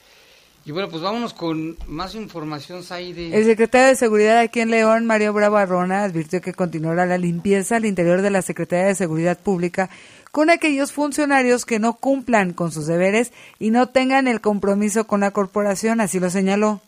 [0.67, 3.35] Y bueno, pues vámonos con más información, Saide.
[3.35, 7.77] El secretario de Seguridad aquí en León, Mario Bravo Arrona, advirtió que continuará la limpieza
[7.77, 9.89] al interior de la Secretaría de Seguridad Pública
[10.33, 15.21] con aquellos funcionarios que no cumplan con sus deberes y no tengan el compromiso con
[15.21, 16.83] la corporación, así lo señaló.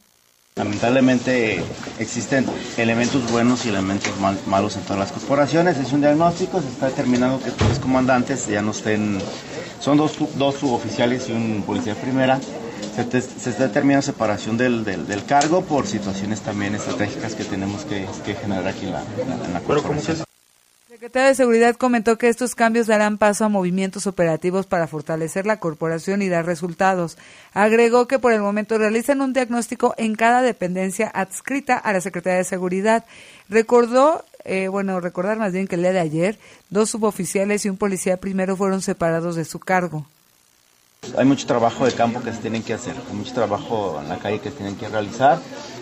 [0.59, 1.63] Lamentablemente
[2.01, 2.45] existen
[2.77, 5.79] elementos buenos y elementos mal- malos en todas las corporaciones.
[5.79, 9.21] Es un diagnóstico, se está determinando que los comandantes ya no estén,
[9.81, 12.41] son dos, dos suboficiales y un policía de primera.
[12.95, 17.45] Se, te- se está determinando separación del, del- del cargo por situaciones también estratégicas que
[17.45, 19.03] tenemos que, que generar aquí en la,
[19.47, 20.28] en la corporación.
[20.99, 25.47] El secretario de Seguridad comentó que estos cambios darán paso a movimientos operativos para fortalecer
[25.47, 27.17] la corporación y dar resultados.
[27.53, 32.39] Agregó que por el momento realizan un diagnóstico en cada dependencia adscrita a la Secretaría
[32.39, 33.05] de Seguridad.
[33.49, 37.77] Recordó, eh, bueno, recordar más bien que el día de ayer, dos suboficiales y un
[37.77, 40.05] policía primero fueron separados de su cargo.
[41.17, 44.19] Hay mucho trabajo de campo que se tienen que hacer, hay mucho trabajo en la
[44.19, 45.39] calle que se tienen que realizar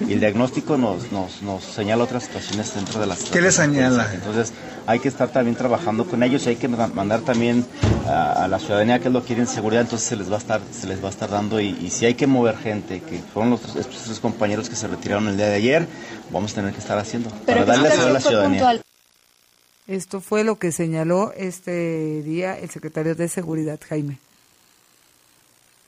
[0.07, 4.13] y el diagnóstico nos, nos, nos señala otras situaciones dentro de las ¿Qué le señala?
[4.15, 4.53] Entonces
[4.87, 7.65] hay que estar también trabajando con ellos y hay que ma- mandar también
[8.07, 10.39] a, a la ciudadanía que es lo que quieren seguridad, entonces se les va a
[10.39, 13.19] estar, se les va a estar dando y, y si hay que mover gente, que
[13.19, 15.89] fueron los, tres- estos tres compañeros que se retiraron el día de ayer,
[16.31, 18.81] vamos a tener que estar haciendo para darle a la ciudadanía.
[19.89, 24.19] Esto fue lo que señaló este día el secretario de Seguridad, Jaime.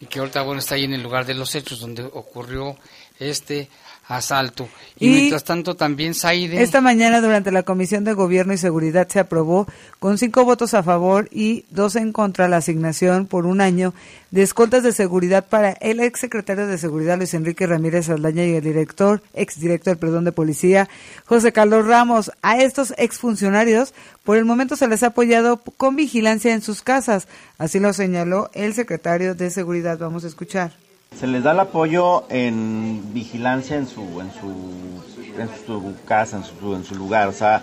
[0.01, 2.77] Y que ahorita, bueno, está ahí en el lugar de los hechos donde ocurrió
[3.19, 3.69] este
[4.09, 4.69] asalto.
[4.99, 6.63] Y, Y- mientras tanto también Saide...
[6.63, 9.67] Esta mañana durante la Comisión de Gobierno y Seguridad se aprobó
[10.01, 13.93] con cinco votos a favor y dos en contra la asignación por un año
[14.31, 18.65] de escoltas de seguridad para el exsecretario de Seguridad Luis Enrique Ramírez Aldaña y el
[18.65, 20.89] director, exdirector, perdón, de Policía
[21.27, 22.33] José Carlos Ramos.
[22.43, 23.93] A estos exfuncionarios
[24.25, 27.29] por el momento se les ha apoyado con vigilancia en sus casas.
[27.59, 29.99] Así lo señaló el secretario de Seguridad.
[29.99, 30.73] Vamos a escuchar.
[31.17, 36.45] Se les da el apoyo en vigilancia en su, en su, en su casa, en
[36.45, 37.29] su, en su lugar.
[37.29, 37.63] O sea,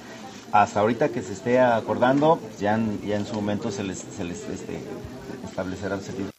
[0.52, 4.24] hasta ahorita que se esté acordando, ya en, ya en su momento se les, se
[4.24, 4.80] les este,
[5.44, 6.32] establecerá el servicio.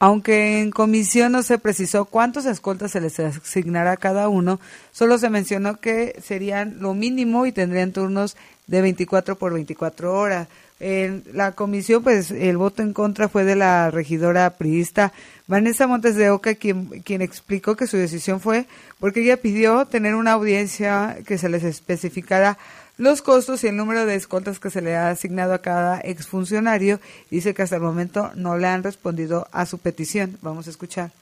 [0.00, 4.60] Aunque en comisión no se precisó cuántos escoltas se les asignará a cada uno,
[4.92, 8.36] solo se mencionó que serían lo mínimo y tendrían turnos
[8.68, 10.46] de 24 por 24 horas.
[10.78, 15.12] En la comisión, pues el voto en contra fue de la regidora priista
[15.48, 18.66] Vanessa Montes de Oca, quien, quien explicó que su decisión fue
[19.00, 22.58] porque ella pidió tener una audiencia que se les especificara
[22.98, 27.00] los costos y el número de escoltas que se le ha asignado a cada exfuncionario.
[27.30, 30.36] Dice que hasta el momento no le han respondido a su petición.
[30.42, 31.12] Vamos a escuchar.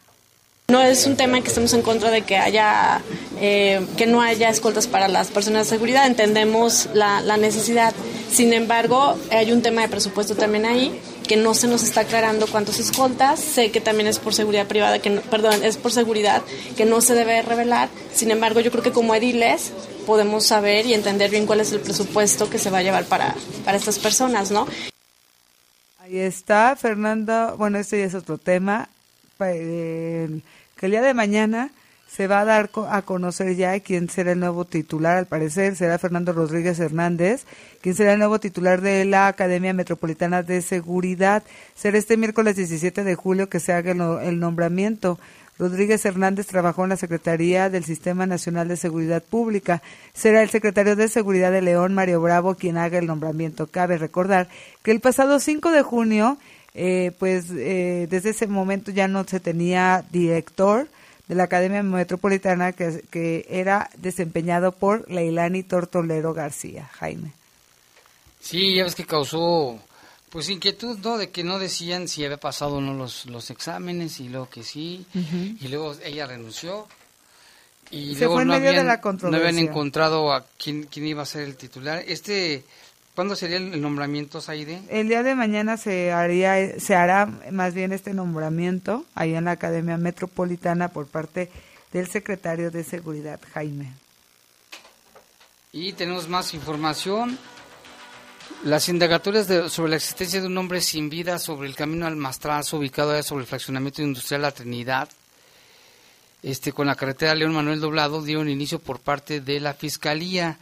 [0.69, 3.01] No es un tema que estemos en contra de que haya
[3.41, 6.09] eh, que no haya escoltas para las personas de seguridad.
[6.09, 7.95] Entendemos la, la necesidad.
[8.29, 12.47] Sin embargo, hay un tema de presupuesto también ahí que no se nos está aclarando
[12.47, 13.41] cuántos escoltas.
[13.41, 16.43] Sé que también es por seguridad privada, que no- perdón, es por seguridad
[16.77, 17.89] que no se debe revelar.
[18.15, 19.73] Sin embargo, yo creo que como ediles
[20.07, 23.35] podemos saber y entender bien cuál es el presupuesto que se va a llevar para,
[23.65, 24.67] para estas personas, ¿no?
[26.01, 27.57] Ahí está, Fernando.
[27.59, 28.89] Bueno, este ya es otro tema.
[29.41, 30.43] El-
[30.79, 31.71] Que el día de mañana
[32.07, 35.17] se va a dar a conocer ya quién será el nuevo titular.
[35.17, 37.45] Al parecer será Fernando Rodríguez Hernández,
[37.81, 41.43] quien será el nuevo titular de la Academia Metropolitana de Seguridad.
[41.75, 43.93] Será este miércoles 17 de julio que se haga
[44.23, 45.19] el nombramiento.
[45.59, 49.83] Rodríguez Hernández trabajó en la Secretaría del Sistema Nacional de Seguridad Pública.
[50.13, 53.67] Será el secretario de Seguridad de León, Mario Bravo, quien haga el nombramiento.
[53.67, 54.49] Cabe recordar
[54.83, 56.37] que el pasado 5 de junio,
[56.75, 60.89] eh, pues eh, desde ese momento ya no se tenía director
[61.29, 66.89] de la Academia Metropolitana que, que era desempeñado por Leilani Tortolero García.
[66.93, 67.33] Jaime.
[68.41, 69.81] Sí, ya ves que causó
[70.31, 71.19] pues inquietud, ¿no?
[71.19, 74.63] De que no decían si había pasado o no los, los exámenes y luego que
[74.63, 75.07] sí.
[75.15, 76.87] Y luego ella renunció
[77.91, 80.85] Y Se luego fue en no medio de habían, la no habían encontrado a quién,
[80.85, 82.05] quién iba a ser el titular.
[82.07, 82.65] Este,
[83.17, 84.83] ¿Cuándo sería el nombramiento, Saide?
[84.91, 89.53] El día de mañana se haría, se hará más bien este nombramiento ahí en la
[89.53, 91.51] Academia Metropolitana por parte
[91.93, 93.91] del secretario de Seguridad, Jaime.
[95.73, 97.39] Y tenemos más información.
[98.65, 102.17] Las indagatorias de- sobre la existencia de un hombre sin vida sobre el camino al
[102.17, 105.09] Mastrazo, ubicado allá sobre el fraccionamiento industrial La Trinidad,
[106.43, 110.59] este, con la carretera León Manuel Doblado, dieron inicio por parte de la Fiscalía.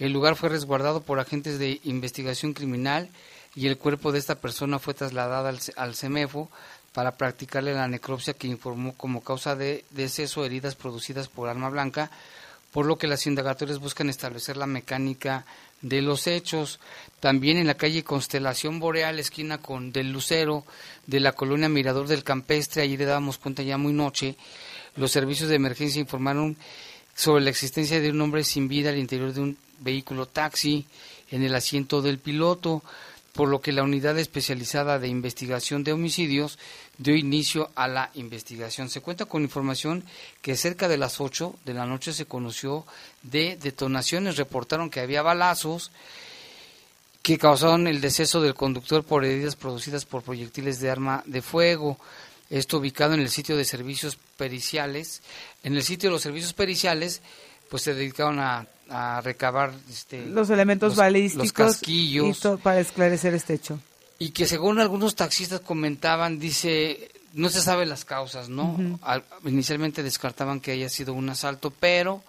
[0.00, 3.10] El lugar fue resguardado por agentes de investigación criminal
[3.54, 6.50] y el cuerpo de esta persona fue trasladado al, al CEMEFO
[6.94, 12.10] para practicarle la necropsia que informó como causa de deceso heridas producidas por arma blanca,
[12.72, 15.44] por lo que las indagatorias buscan establecer la mecánica
[15.82, 16.80] de los hechos.
[17.20, 20.64] También en la calle Constelación Boreal, esquina con del Lucero,
[21.06, 24.36] de la colonia Mirador del Campestre, allí le dábamos cuenta ya muy noche,
[24.96, 26.56] los servicios de emergencia informaron
[27.14, 30.86] sobre la existencia de un hombre sin vida al interior de un vehículo taxi
[31.30, 32.82] en el asiento del piloto,
[33.32, 36.58] por lo que la unidad especializada de investigación de homicidios
[36.98, 38.90] dio inicio a la investigación.
[38.90, 40.04] Se cuenta con información
[40.42, 42.84] que cerca de las 8 de la noche se conoció
[43.22, 45.90] de detonaciones, reportaron que había balazos
[47.22, 51.98] que causaron el deceso del conductor por heridas producidas por proyectiles de arma de fuego.
[52.48, 55.22] Esto ubicado en el sitio de servicios periciales.
[55.62, 57.20] En el sitio de los servicios periciales,
[57.68, 63.54] pues se dedicaron a, a recabar este, Los elementos los- balísticos los para esclarecer este
[63.54, 63.78] hecho.
[64.18, 68.98] y que según algunos taxistas comentaban, dice, no se sabe las causas, ¿no?
[69.02, 72.22] Al- inicialmente descartaban que haya sido un asalto, pero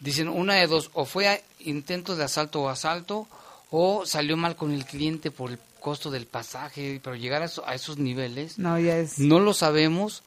[0.00, 3.26] dicen una de dos, o fue a- intento de asalto o asalto,
[3.70, 7.66] o salió mal con el cliente por el costo del pasaje, pero llegar a, eso-
[7.66, 9.18] a esos niveles, No, ya es.
[9.18, 10.22] no lo sabemos.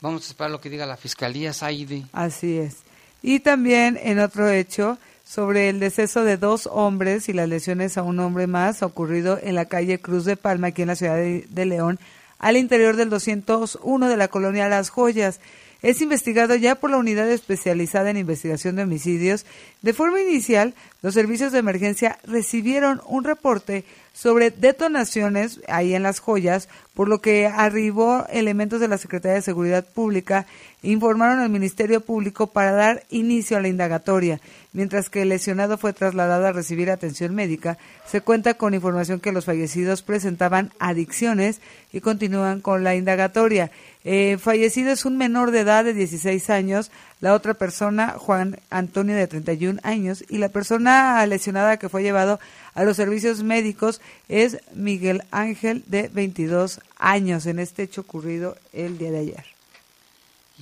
[0.00, 2.04] Vamos a esperar lo que diga la fiscalía, Saide.
[2.12, 2.76] Así es.
[3.22, 8.02] Y también en otro hecho sobre el deceso de dos hombres y las lesiones a
[8.02, 11.46] un hombre más ocurrido en la calle Cruz de Palma, aquí en la ciudad de,
[11.50, 11.98] de León,
[12.38, 15.40] al interior del 201 de la colonia Las Joyas.
[15.82, 19.46] Es investigado ya por la unidad especializada en investigación de homicidios.
[19.82, 26.20] De forma inicial, los servicios de emergencia recibieron un reporte sobre detonaciones ahí en las
[26.20, 30.46] joyas, por lo que arribó elementos de la Secretaría de Seguridad Pública
[30.82, 34.40] informaron al Ministerio Público para dar inicio a la indagatoria.
[34.72, 37.76] Mientras que el lesionado fue trasladado a recibir atención médica,
[38.06, 41.60] se cuenta con información que los fallecidos presentaban adicciones
[41.92, 43.70] y continúan con la indagatoria.
[44.04, 46.90] Eh, fallecido es un menor de edad de 16 años,
[47.20, 52.40] la otra persona, Juan Antonio de 31 años, y la persona lesionada que fue llevado
[52.76, 58.98] a los servicios médicos es Miguel Ángel de 22 años en este hecho ocurrido el
[58.98, 59.44] día de ayer.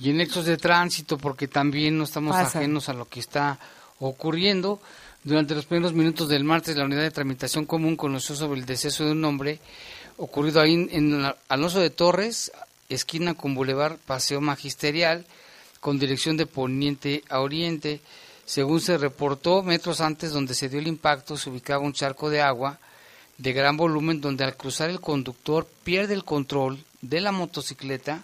[0.01, 2.59] y en hechos de tránsito, porque también no estamos Pasa.
[2.59, 3.59] ajenos a lo que está
[3.99, 4.81] ocurriendo.
[5.23, 9.05] Durante los primeros minutos del martes, la unidad de tramitación común conoció sobre el deceso
[9.05, 9.59] de un hombre
[10.17, 12.51] ocurrido ahí en, Alonso de Torres,
[12.87, 15.25] esquina con Boulevard Paseo Magisterial,
[15.81, 17.99] con dirección de poniente a oriente.
[18.45, 22.41] Según se reportó, metros antes donde se dio el impacto se ubicaba un charco de
[22.41, 22.79] agua
[23.37, 28.23] de gran volumen donde al cruzar el conductor pierde el control de la motocicleta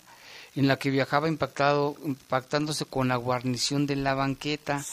[0.55, 4.85] en la que viajaba impactado, impactándose con la guarnición de la banqueta,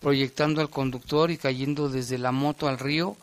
[0.00, 3.16] proyectando al conductor y cayendo desde la moto al río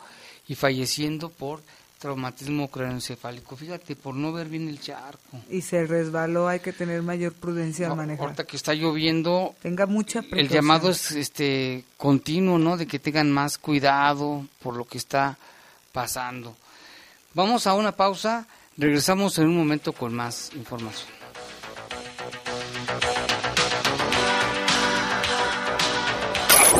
[0.47, 1.61] y falleciendo por
[2.03, 3.55] traumatismo craneoencefálico.
[3.55, 5.39] Fíjate, por no ver bien el charco.
[5.49, 8.25] Y se resbaló, hay que tener mayor prudencia al No, manejar.
[8.25, 10.53] ahorita que está lloviendo, Tenga mucha el precaución.
[10.61, 12.75] llamado es este continuo, ¿no?
[12.75, 15.37] De que tengan más cuidado por lo que está
[15.93, 16.57] pasando.
[17.33, 18.45] Vamos a una pausa,
[18.77, 21.07] regresamos en un momento con más información.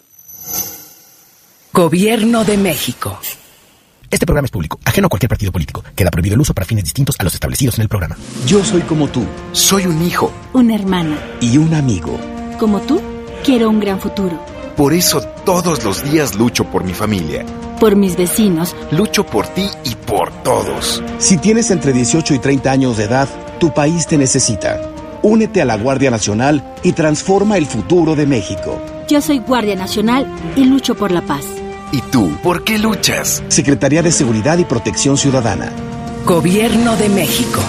[1.73, 3.19] Gobierno de México.
[4.13, 5.83] Este programa es público, ajeno a cualquier partido político.
[5.97, 8.15] Queda prohibido el uso para fines distintos a los establecidos en el programa.
[8.47, 9.25] Yo soy como tú.
[9.53, 10.31] Soy un hijo.
[10.53, 11.17] Una hermana.
[11.41, 12.21] Y un amigo.
[12.59, 13.01] Como tú,
[13.43, 14.39] quiero un gran futuro.
[14.77, 17.47] Por eso todos los días lucho por mi familia.
[17.81, 18.77] Por mis vecinos.
[18.91, 21.03] Lucho por ti y por todos.
[21.17, 24.79] Si tienes entre 18 y 30 años de edad, tu país te necesita.
[25.23, 28.79] Únete a la Guardia Nacional y transforma el futuro de México.
[29.09, 31.62] Yo soy Guardia Nacional y lucho por la paz.
[31.93, 32.35] ¿Y tú?
[32.43, 33.43] ¿Por qué luchas?
[33.49, 35.71] Secretaría de Seguridad y Protección Ciudadana.
[36.25, 37.61] Gobierno de México.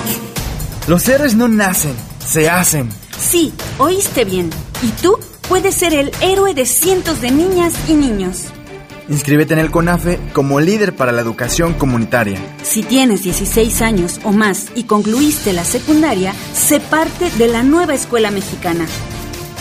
[0.87, 1.93] Los héroes no nacen,
[2.25, 2.87] se hacen.
[3.19, 4.49] Sí, oíste bien.
[4.81, 5.17] ¿Y tú?
[5.49, 8.45] Puedes ser el héroe de cientos de niñas y niños.
[9.09, 12.39] Inscríbete en el CONAFE como líder para la educación comunitaria.
[12.63, 17.93] Si tienes 16 años o más y concluiste la secundaria, sé parte de la nueva
[17.93, 18.85] escuela mexicana.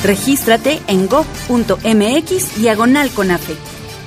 [0.05, 3.57] Regístrate en go.mx diagonal CONAFE.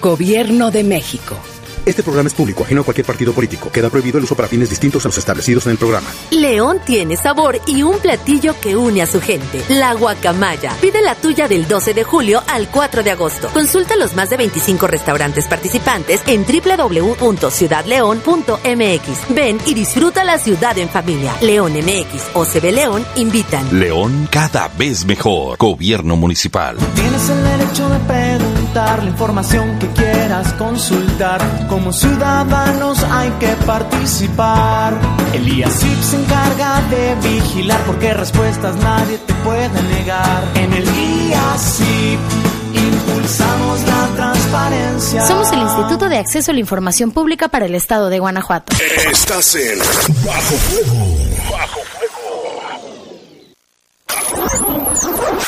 [0.06, 1.36] Gobierno de México.
[1.84, 3.72] Este programa es público, ajeno a cualquier partido político.
[3.72, 6.08] Queda prohibido el uso para fines distintos a los establecidos en el programa.
[6.30, 9.64] León tiene sabor y un platillo que une a su gente.
[9.68, 10.74] La guacamaya.
[10.80, 13.50] Pide la tuya del 12 de julio al 4 de agosto.
[13.52, 19.30] Consulta los más de 25 restaurantes participantes en www.ciudadleón.mx.
[19.30, 21.36] Ven y disfruta la ciudad en familia.
[21.42, 23.80] León MX o CB León invitan.
[23.80, 25.58] León cada vez mejor.
[25.58, 26.78] Gobierno municipal.
[26.94, 27.98] Tienes el derecho de
[28.76, 31.40] preguntar la información que quieras consultar.
[31.70, 34.94] Como ciudadanos hay que participar.
[35.34, 40.44] El IACIP se encarga de vigilar porque respuestas nadie te puede negar.
[40.56, 42.20] En el IACIP
[42.74, 45.26] impulsamos la transparencia.
[45.26, 48.74] Somos el Instituto de Acceso a la Información Pública para el Estado de Guanajuato.
[49.10, 49.80] Estás en
[50.26, 51.18] Bajo Fuego.
[51.50, 51.95] Bajo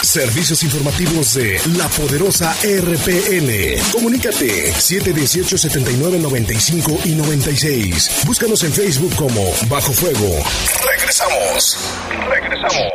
[0.02, 3.82] Servicios informativos de la poderosa RPN.
[3.92, 8.24] Comunícate 718 79 95 y 96.
[8.26, 10.44] Búscanos en Facebook como Bajo Fuego.
[10.88, 11.78] Regresamos.
[12.30, 12.92] Regresamos.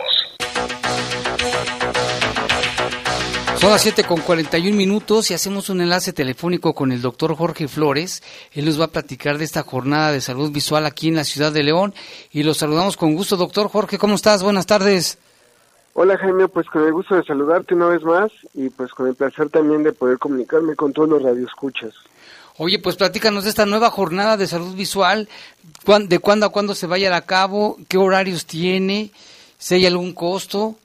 [3.59, 7.69] Son las 7 con 41 minutos y hacemos un enlace telefónico con el doctor Jorge
[7.69, 8.23] Flores.
[8.53, 11.53] Él nos va a platicar de esta jornada de salud visual aquí en la ciudad
[11.53, 11.95] de León
[12.33, 13.37] y lo saludamos con gusto.
[13.37, 14.43] Doctor Jorge, ¿cómo estás?
[14.43, 15.19] Buenas tardes.
[15.95, 19.15] Hola Jaime, pues con el gusto de saludarte una vez más y pues con el
[19.15, 21.93] placer también de poder comunicarme con todos los radioescuchas.
[22.57, 25.29] Oye, pues platícanos de esta nueva jornada de salud visual,
[25.85, 29.11] de cuándo a cuándo se vaya a cabo, qué horarios tiene,
[29.59, 30.77] si hay algún costo.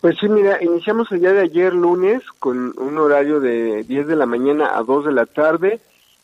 [0.00, 4.16] Pues sí, mira, iniciamos el día de ayer lunes con un horario de 10 de
[4.16, 5.80] la mañana a 2 de la tarde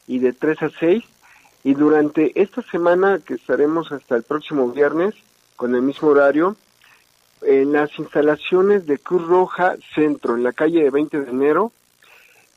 [0.06, 1.02] y de 3 a 6
[1.64, 5.14] y durante esta semana que estaremos hasta el próximo viernes
[5.56, 6.56] con el mismo horario
[7.44, 11.72] en las instalaciones de Cruz Roja Centro, en la calle de 20 de enero.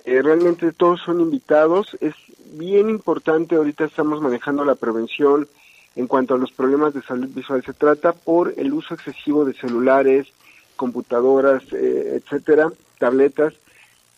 [0.06, 1.98] Eh, realmente todos son invitados.
[2.00, 2.14] Es
[2.54, 5.48] bien importante, ahorita estamos manejando la prevención
[5.96, 7.64] en cuanto a los problemas de salud visual.
[7.64, 10.28] Se trata por el uso excesivo de celulares,
[10.76, 13.54] computadoras, eh, etcétera, tabletas.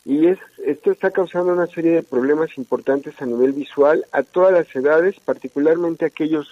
[0.03, 4.53] Y es, esto está causando una serie de problemas importantes a nivel visual a todas
[4.53, 6.47] las edades, particularmente aquellos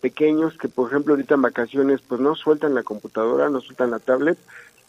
[0.00, 3.98] pequeños que por ejemplo ahorita en vacaciones pues no sueltan la computadora, no sueltan la
[3.98, 4.38] tablet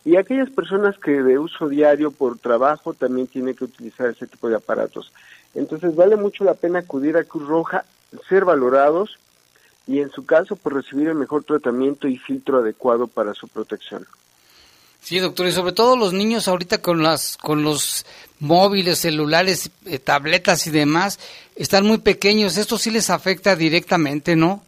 [0.03, 4.49] y aquellas personas que de uso diario por trabajo también tienen que utilizar ese tipo
[4.49, 5.11] de aparatos.
[5.53, 7.85] Entonces vale mucho la pena acudir a Cruz Roja,
[8.27, 9.17] ser valorados
[9.85, 14.07] y en su caso pues recibir el mejor tratamiento y filtro adecuado para su protección.
[15.01, 18.05] Sí, doctor, y sobre todo los niños ahorita con las con los
[18.39, 21.19] móviles, celulares, eh, tabletas y demás,
[21.55, 24.63] están muy pequeños, esto sí les afecta directamente, ¿no?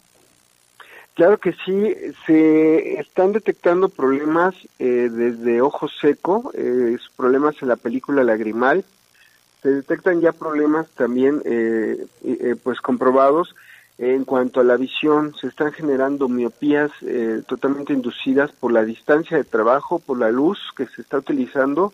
[1.16, 1.94] Claro que sí,
[2.26, 8.84] se están detectando problemas eh, desde ojo seco, eh, problemas en la película lagrimal,
[9.64, 13.56] se detectan ya problemas también eh, eh, pues comprobados
[13.98, 19.38] en cuanto a la visión, se están generando miopías eh, totalmente inducidas por la distancia
[19.38, 21.94] de trabajo, por la luz que se está utilizando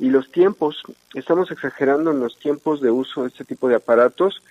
[0.00, 0.82] y los tiempos.
[1.14, 4.42] Estamos exagerando en los tiempos de uso de este tipo de aparatos.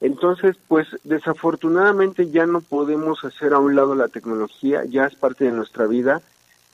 [0.00, 5.44] Entonces, pues desafortunadamente ya no podemos hacer a un lado la tecnología, ya es parte
[5.44, 6.22] de nuestra vida.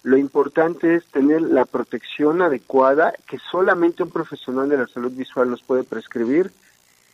[0.05, 5.51] Lo importante es tener la protección adecuada que solamente un profesional de la salud visual
[5.51, 6.53] nos puede prescribir.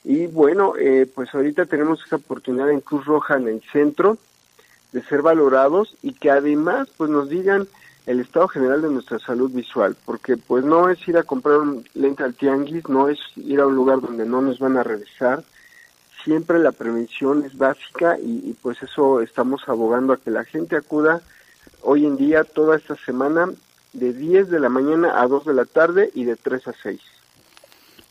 [0.04, 4.18] Y bueno, eh, pues ahorita tenemos esa oportunidad en Cruz Roja en el centro
[4.92, 7.66] de ser valorados y que además pues nos digan
[8.04, 11.84] el estado general de nuestra salud visual, porque pues no es ir a comprar un
[11.94, 15.44] lente al tianguis, no es ir a un lugar donde no nos van a revisar,
[16.24, 20.76] siempre la prevención es básica y, y pues eso estamos abogando a que la gente
[20.76, 21.22] acuda
[21.82, 23.50] hoy en día, toda esta semana,
[23.92, 27.00] de 10 de la mañana a 2 de la tarde y de 3 a 6.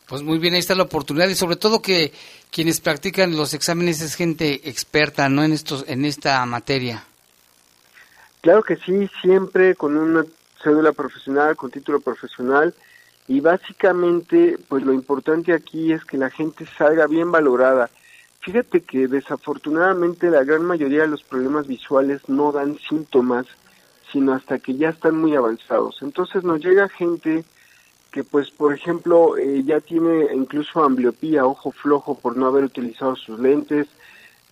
[0.06, 2.12] Pues muy bien, ahí está la oportunidad y sobre todo que
[2.50, 5.42] quienes practican los exámenes es gente experta, ¿no?
[5.42, 7.04] En estos, en esta materia.
[8.42, 10.24] Claro que sí, siempre con una
[10.62, 12.74] cédula profesional, con título profesional
[13.28, 17.88] y básicamente, pues lo importante aquí es que la gente salga bien valorada.
[18.42, 23.46] Fíjate que desafortunadamente la gran mayoría de los problemas visuales no dan síntomas,
[24.10, 25.98] sino hasta que ya están muy avanzados.
[26.02, 27.44] Entonces nos llega gente
[28.10, 33.14] que pues por ejemplo eh, ya tiene incluso ambliopía, ojo flojo por no haber utilizado
[33.14, 33.86] sus lentes,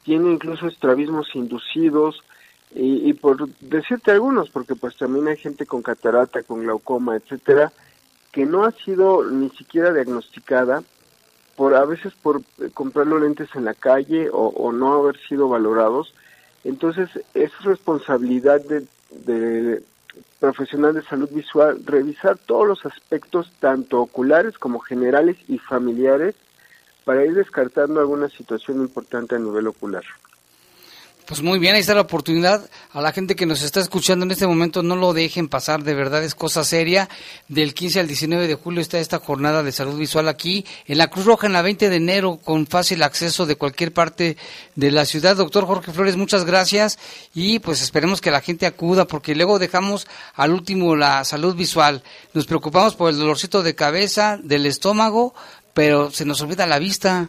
[0.04, 2.22] tiene incluso estrabismos inducidos
[2.72, 7.72] y, y por decirte algunos, porque pues también hay gente con catarata, con glaucoma, etcétera,
[8.30, 10.84] que no ha sido ni siquiera diagnosticada
[11.56, 15.18] por a veces por eh, comprar los lentes en la calle o, o no haber
[15.28, 16.14] sido valorados.
[16.64, 19.82] Entonces es responsabilidad de, de
[20.38, 26.34] profesional de salud visual revisar todos los aspectos, tanto oculares como generales y familiares,
[27.04, 30.04] para ir descartando alguna situación importante a nivel ocular.
[31.30, 32.68] Pues muy bien, ahí está la oportunidad.
[32.90, 35.94] A la gente que nos está escuchando en este momento, no lo dejen pasar, de
[35.94, 37.08] verdad es cosa seria.
[37.46, 41.06] Del 15 al 19 de julio está esta jornada de salud visual aquí, en la
[41.06, 44.36] Cruz Roja, en la 20 de enero, con fácil acceso de cualquier parte
[44.74, 45.36] de la ciudad.
[45.36, 46.98] Doctor Jorge Flores, muchas gracias
[47.32, 52.02] y pues esperemos que la gente acuda, porque luego dejamos al último la salud visual.
[52.34, 55.32] Nos preocupamos por el dolorcito de cabeza, del estómago,
[55.74, 57.28] pero se nos olvida la vista.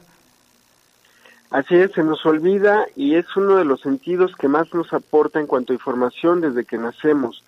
[1.52, 5.38] Así es, se nos olvida y es uno de los sentidos que más nos aporta
[5.42, 7.44] en cuanto a información desde que nacemos.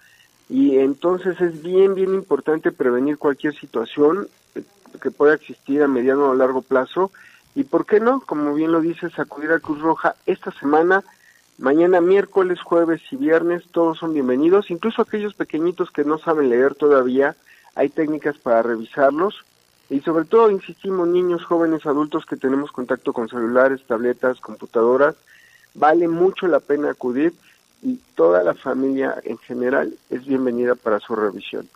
[0.49, 4.27] Y entonces es bien, bien importante prevenir cualquier situación
[5.01, 7.11] que pueda existir a mediano o largo plazo.
[7.55, 11.01] Y por qué no, como bien lo dices, acudir a Cruz Roja esta semana,
[11.57, 16.75] mañana miércoles, jueves y viernes, todos son bienvenidos, incluso aquellos pequeñitos que no saben leer
[16.75, 17.37] todavía,
[17.73, 19.45] hay técnicas para revisarlos
[19.89, 25.15] y sobre todo, insistimos, niños, jóvenes, adultos que tenemos contacto con celulares, tabletas, computadoras,
[25.73, 27.33] vale mucho la pena acudir
[27.81, 31.67] y toda la familia en general es bienvenida para su revisión.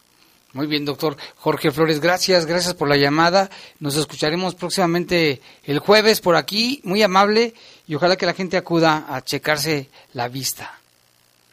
[0.54, 3.50] Muy bien, doctor Jorge Flores, gracias, gracias por la llamada.
[3.80, 7.54] Nos escucharemos próximamente el jueves por aquí, muy amable,
[7.86, 10.80] y ojalá que la gente acuda a checarse la vista.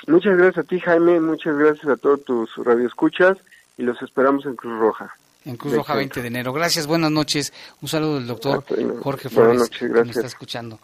[0.07, 3.37] Muchas gracias a ti, Jaime, muchas gracias a todos tus radioescuchas
[3.77, 6.53] y los esperamos en Cruz Roja en Cruz Roja 20 de enero.
[6.53, 7.53] Gracias, buenas noches.
[7.83, 8.65] Un saludo del doctor
[9.03, 10.79] Jorge Flores, noches, que nos está escuchando.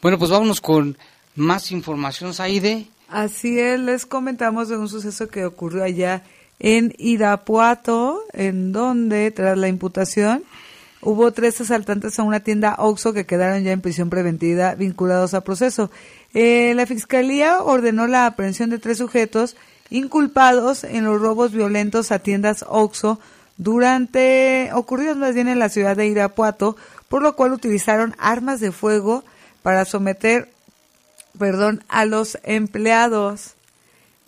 [0.00, 0.96] Bueno, pues vámonos con
[1.34, 2.86] más información, Saide.
[3.08, 6.22] Así es, les comentamos de un suceso que ocurrió allá
[6.58, 10.44] en Irapuato, en donde, tras la imputación,
[11.00, 15.42] hubo tres asaltantes a una tienda Oxxo que quedaron ya en prisión preventiva vinculados a
[15.42, 15.90] proceso.
[16.34, 19.56] Eh, la Fiscalía ordenó la aprehensión de tres sujetos
[19.90, 23.18] inculpados en los robos violentos a tiendas Oxxo
[23.56, 26.76] durante ocurridos más bien en la ciudad de Irapuato,
[27.08, 29.24] por lo cual utilizaron armas de fuego
[29.62, 30.48] para someter,
[31.38, 33.54] perdón, a los empleados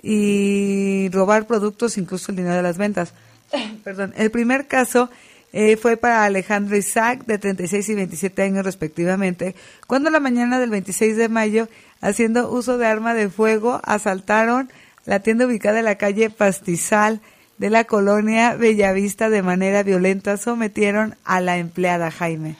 [0.02, 3.14] y robar productos, incluso el dinero de las ventas.
[3.84, 5.10] perdón, el primer caso
[5.52, 9.54] eh, fue para Alejandro Isaac, de 36 y 27 años respectivamente,
[9.86, 11.68] cuando la mañana del 26 de mayo,
[12.00, 14.70] haciendo uso de arma de fuego, asaltaron
[15.04, 17.20] la tienda ubicada en la calle Pastizal,
[17.58, 22.56] de la colonia Bellavista de manera violenta sometieron a la empleada Jaime.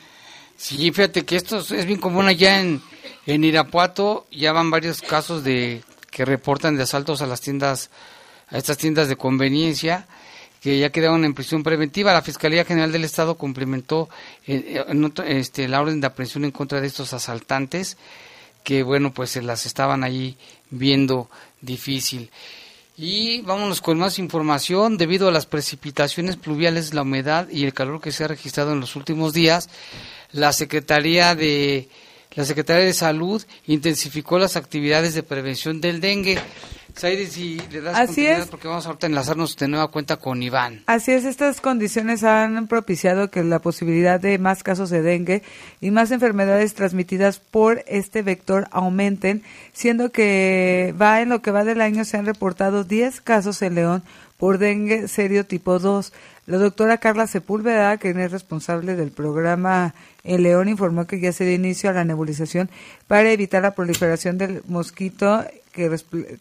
[0.56, 2.80] Sí, fíjate que esto es bien común allá en,
[3.26, 7.90] en Irapuato, ya van varios casos de que reportan de asaltos a las tiendas,
[8.48, 10.06] a estas tiendas de conveniencia,
[10.60, 12.12] que ya quedaron en prisión preventiva.
[12.12, 14.08] La Fiscalía General del Estado cumplimentó
[14.46, 14.82] eh,
[15.26, 17.98] este, la orden de aprehensión en contra de estos asaltantes,
[18.62, 20.38] que bueno, pues se las estaban ahí
[20.70, 21.28] viendo
[21.60, 22.30] difícil.
[22.96, 24.96] Y vámonos con más información.
[24.96, 28.80] Debido a las precipitaciones pluviales, la humedad y el calor que se ha registrado en
[28.80, 29.68] los últimos días,
[30.30, 31.88] la Secretaría de
[32.34, 36.38] la Secretaría de Salud intensificó las actividades de prevención del dengue.
[36.96, 38.46] Si le das Así es.
[38.46, 40.82] porque vamos a enlazarnos de nueva cuenta con Iván.
[40.86, 45.42] Así es, estas condiciones han propiciado que la posibilidad de más casos de dengue
[45.80, 49.42] y más enfermedades transmitidas por este vector aumenten,
[49.72, 53.74] siendo que va en lo que va del año se han reportado 10 casos en
[53.74, 54.02] León
[54.38, 56.12] por dengue serio tipo 2.
[56.46, 61.44] La doctora Carla Sepúlveda, quien es responsable del programa El León, informó que ya se
[61.44, 62.70] dio inicio a la nebulización
[63.08, 65.90] para evitar la proliferación del mosquito que,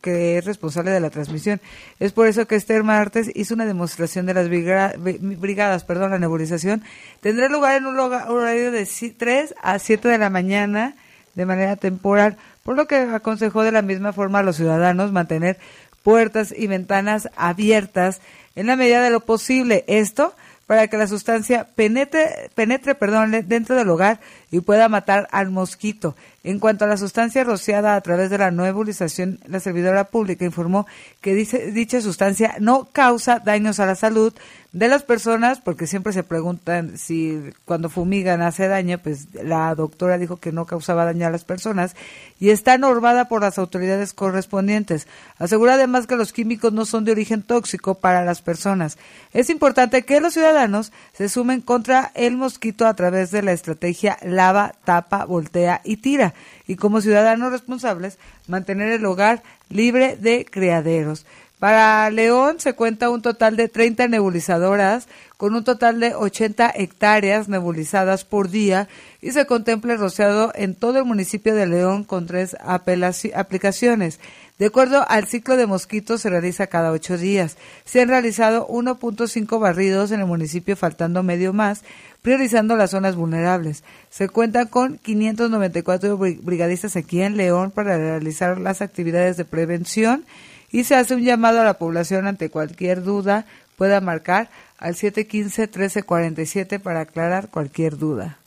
[0.01, 1.59] que es responsable de la transmisión.
[1.99, 6.11] Es por eso que este martes hizo una demostración de las briga- bri- brigadas, perdón,
[6.11, 6.83] la nebulización.
[7.19, 10.95] Tendrá lugar en un horario de si- 3 a 7 de la mañana
[11.35, 15.57] de manera temporal, por lo que aconsejó de la misma forma a los ciudadanos mantener
[16.03, 18.21] puertas y ventanas abiertas
[18.55, 19.83] en la medida de lo posible.
[19.87, 20.35] Esto
[20.67, 24.19] para que la sustancia penetre, penetre perdón, dentro del hogar
[24.53, 26.15] y pueda matar al mosquito.
[26.43, 30.85] En cuanto a la sustancia rociada a través de la nebulización, la servidora pública informó
[31.21, 34.31] que dicha sustancia no causa daños a la salud
[34.73, 40.17] de las personas, porque siempre se preguntan si cuando fumigan hace daño, pues la doctora
[40.17, 41.95] dijo que no causaba daño a las personas
[42.39, 45.07] y está normada por las autoridades correspondientes.
[45.37, 48.97] Asegura además que los químicos no son de origen tóxico para las personas.
[49.31, 54.17] Es importante que los ciudadanos se sumen contra el mosquito a través de la estrategia
[54.43, 56.33] lava, tapa, voltea y tira.
[56.67, 58.17] Y como ciudadanos responsables,
[58.47, 61.25] mantener el hogar libre de criaderos.
[61.59, 67.47] Para León se cuenta un total de 30 nebulizadoras con un total de 80 hectáreas
[67.47, 68.89] nebulizadas por día
[69.21, 74.19] y se contempla el rociado en todo el municipio de León con tres aplicaciones.
[74.59, 77.55] De acuerdo al ciclo de mosquitos se realiza cada ocho días.
[77.85, 81.83] Se han realizado 1.5 barridos en el municipio faltando medio más,
[82.23, 83.83] priorizando las zonas vulnerables.
[84.09, 90.25] Se cuentan con 594 bri- brigadistas aquí en León para realizar las actividades de prevención
[90.71, 93.45] y se hace un llamado a la población ante cualquier duda
[93.77, 94.49] pueda marcar
[94.79, 98.37] al 715-1347 para aclarar cualquier duda.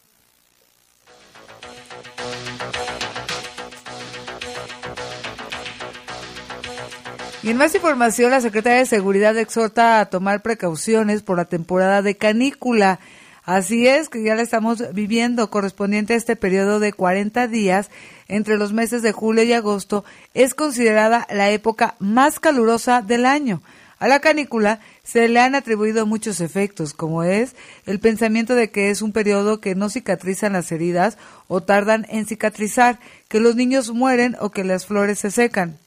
[7.42, 12.02] Y en más información, la Secretaría de Seguridad exhorta a tomar precauciones por la temporada
[12.02, 12.98] de canícula.
[13.46, 17.90] Así es, que ya la estamos viviendo, correspondiente a este periodo de 40 días
[18.26, 23.62] entre los meses de julio y agosto, es considerada la época más calurosa del año.
[24.00, 27.54] A la canícula se le han atribuido muchos efectos, como es
[27.86, 31.16] el pensamiento de que es un periodo que no cicatrizan las heridas
[31.46, 35.78] o tardan en cicatrizar, que los niños mueren o que las flores se secan.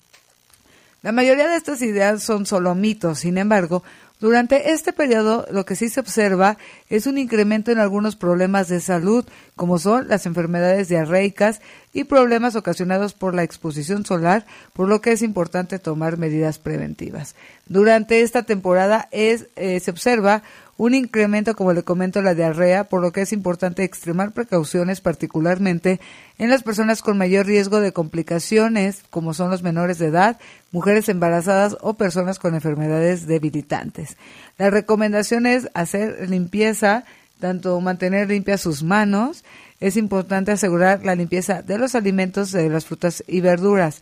[1.02, 3.84] La mayoría de estas ideas son solo mitos, sin embargo,
[4.20, 6.58] durante este periodo lo que sí se observa
[6.90, 11.62] es un incremento en algunos problemas de salud, como son las enfermedades diarreicas
[11.94, 17.36] y problemas ocasionados por la exposición solar, por lo que es importante tomar medidas preventivas.
[17.68, 20.44] Durante esta temporada es, eh, se observa
[20.80, 26.00] un incremento, como le comento, la diarrea, por lo que es importante extremar precauciones, particularmente
[26.38, 30.40] en las personas con mayor riesgo de complicaciones, como son los menores de edad,
[30.72, 34.16] mujeres embarazadas o personas con enfermedades debilitantes.
[34.58, 37.04] La recomendación es hacer limpieza,
[37.42, 39.44] tanto mantener limpias sus manos,
[39.82, 44.02] es importante asegurar la limpieza de los alimentos, de las frutas y verduras.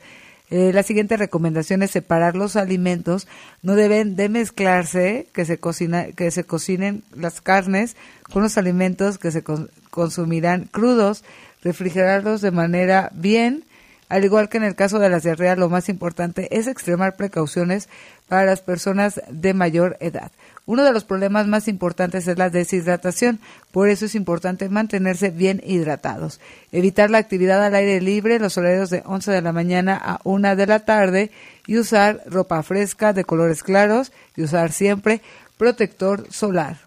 [0.50, 3.28] Eh, la siguiente recomendación es separar los alimentos.
[3.62, 7.96] No deben de mezclarse, que se, cocina, que se cocinen las carnes
[8.32, 11.24] con los alimentos que se con- consumirán crudos,
[11.64, 13.66] refrigerarlos de manera bien.
[14.10, 17.90] Al igual que en el caso de las diarreas, lo más importante es extremar precauciones
[18.30, 20.32] para las personas de mayor edad.
[20.66, 23.40] Uno de los problemas más importantes es la deshidratación,
[23.72, 26.40] por eso es importante mantenerse bien hidratados.
[26.72, 30.56] Evitar la actividad al aire libre los horarios de 11 de la mañana a 1
[30.56, 31.32] de la tarde
[31.66, 35.22] y usar ropa fresca de colores claros y usar siempre
[35.58, 36.87] protector solar.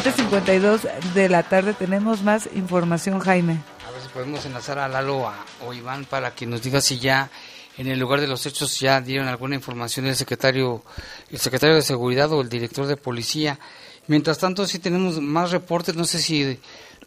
[0.00, 0.80] 7.52
[1.14, 3.62] de la tarde tenemos más información, Jaime.
[3.88, 6.98] A ver si podemos enlazar a Lalo a- o Iván para que nos diga si
[6.98, 7.30] ya
[7.78, 10.82] en el lugar de los hechos ya dieron alguna información el secretario,
[11.30, 13.58] el secretario de seguridad o el director de policía.
[14.06, 15.94] Mientras tanto, sí tenemos más reportes.
[15.96, 16.60] No sé si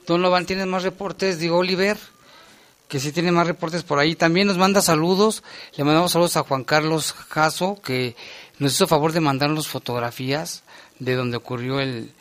[0.08, 1.38] Don Loban tiene más reportes.
[1.38, 1.98] Digo, Oliver,
[2.88, 4.16] que sí tiene más reportes por ahí.
[4.16, 5.44] También nos manda saludos.
[5.78, 8.16] Le mandamos saludos a Juan Carlos Jasso, que
[8.58, 10.64] nos hizo favor de mandarnos fotografías
[10.98, 12.12] de donde ocurrió el,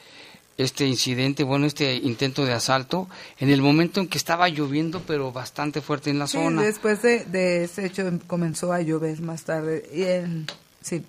[0.58, 5.32] este incidente, bueno, este intento de asalto, en el momento en que estaba lloviendo, pero
[5.32, 6.62] bastante fuerte en la Sí, zona.
[6.62, 9.88] después de, de ese hecho comenzó a llover más tarde.
[9.94, 10.46] Y en-
[10.82, 11.02] sí.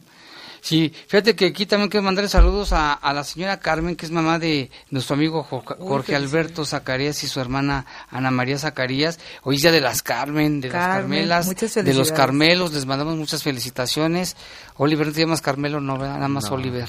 [0.62, 4.12] Sí, fíjate que aquí también quiero mandarle saludos a, a la señora Carmen, que es
[4.12, 9.20] mamá de nuestro amigo Jo- Jorge Alberto Zacarías y su hermana Ana María Zacarías.
[9.43, 11.45] Hoy es día de las Carmen, de las Carmelas,
[11.86, 12.12] de los.
[12.12, 14.36] Carmelos, les mandamos muchas felicitaciones.
[14.78, 16.16] Oliver, no te llamas Carmelo, no, ¿verdad?
[16.16, 16.88] nada más No, Oliver.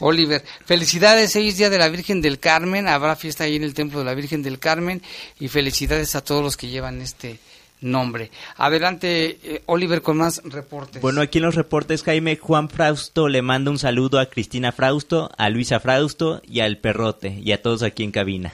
[0.00, 3.72] Oliver, felicidades, hoy es día de la Virgen del Carmen, habrá fiesta ahí en el
[3.74, 5.02] Templo de la Virgen del Carmen
[5.40, 7.38] y felicidades a todos los que llevan este
[7.80, 8.30] nombre.
[8.56, 11.02] Adelante, eh, Oliver, con más reportes.
[11.02, 15.30] Bueno, aquí en los reportes, Jaime Juan Frausto le manda un saludo a Cristina Frausto,
[15.36, 18.52] a Luisa Frausto y al Perrote, y a todos aquí en cabina.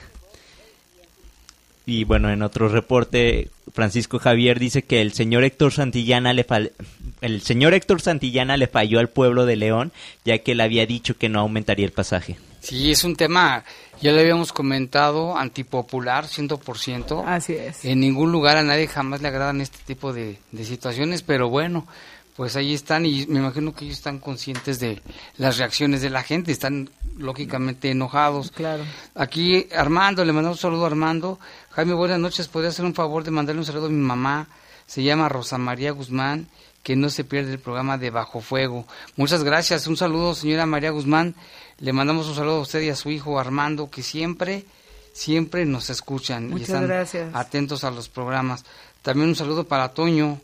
[1.85, 6.71] Y bueno, en otro reporte, Francisco Javier dice que el señor Héctor Santillana le fal-
[7.19, 9.91] el señor Héctor Santillana le falló al pueblo de León,
[10.23, 12.37] ya que él había dicho que no aumentaría el pasaje.
[12.61, 13.65] Sí, es un tema,
[14.03, 17.23] ya lo habíamos comentado, antipopular, 100%.
[17.25, 17.85] Así es.
[17.85, 21.87] En ningún lugar a nadie jamás le agradan este tipo de, de situaciones, pero bueno,
[22.35, 25.01] pues ahí están y me imagino que ellos están conscientes de
[25.37, 28.51] las reacciones de la gente, están lógicamente enojados.
[28.51, 28.83] Claro.
[29.15, 31.39] Aquí Armando, le mandamos un saludo a Armando.
[31.69, 34.47] Jaime, buenas noches, ¿podría hacer un favor de mandarle un saludo a mi mamá?
[34.85, 36.47] Se llama Rosa María Guzmán,
[36.83, 38.85] que no se pierde el programa de Bajo Fuego.
[39.15, 41.35] Muchas gracias, un saludo señora María Guzmán.
[41.79, 44.65] Le mandamos un saludo a usted y a su hijo Armando, que siempre,
[45.13, 47.35] siempre nos escuchan Muchas y están gracias.
[47.35, 48.63] atentos a los programas.
[49.01, 50.39] También un saludo para Toño,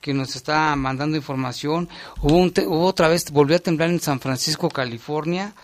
[0.00, 1.88] que nos está mandando información.
[2.22, 5.54] Hubo, un te- hubo otra vez, volvió a temblar en San Francisco, California.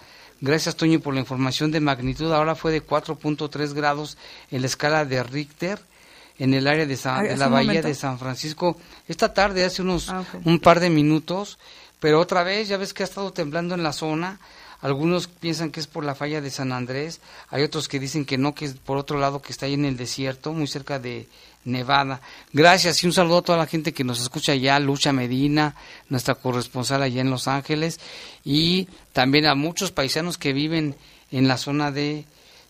[0.41, 2.33] Gracias, Toño, por la información de magnitud.
[2.33, 4.17] Ahora fue de 4.3 grados
[4.51, 5.79] en la escala de Richter
[6.39, 7.87] en el área de, Sa- Ay, de ¿hace la bahía momento?
[7.89, 8.77] de San Francisco.
[9.07, 11.59] Esta tarde, hace unos Ah, un par de minutos,
[12.01, 14.41] pero otra vez, ya ves que ha estado temblando en la zona.
[14.83, 18.37] Algunos piensan que es por la falla de San Andrés, hay otros que dicen que
[18.37, 21.29] no, que es por otro lado que está ahí en el desierto, muy cerca de
[21.65, 22.21] Nevada.
[22.53, 25.77] Gracias y un saludo a toda la gente que nos escucha allá, Lucha Medina,
[26.09, 28.01] nuestra corresponsal allá en Los Ángeles,
[28.45, 30.97] y también a muchos paisanos que viven
[31.31, 32.25] en la zona de,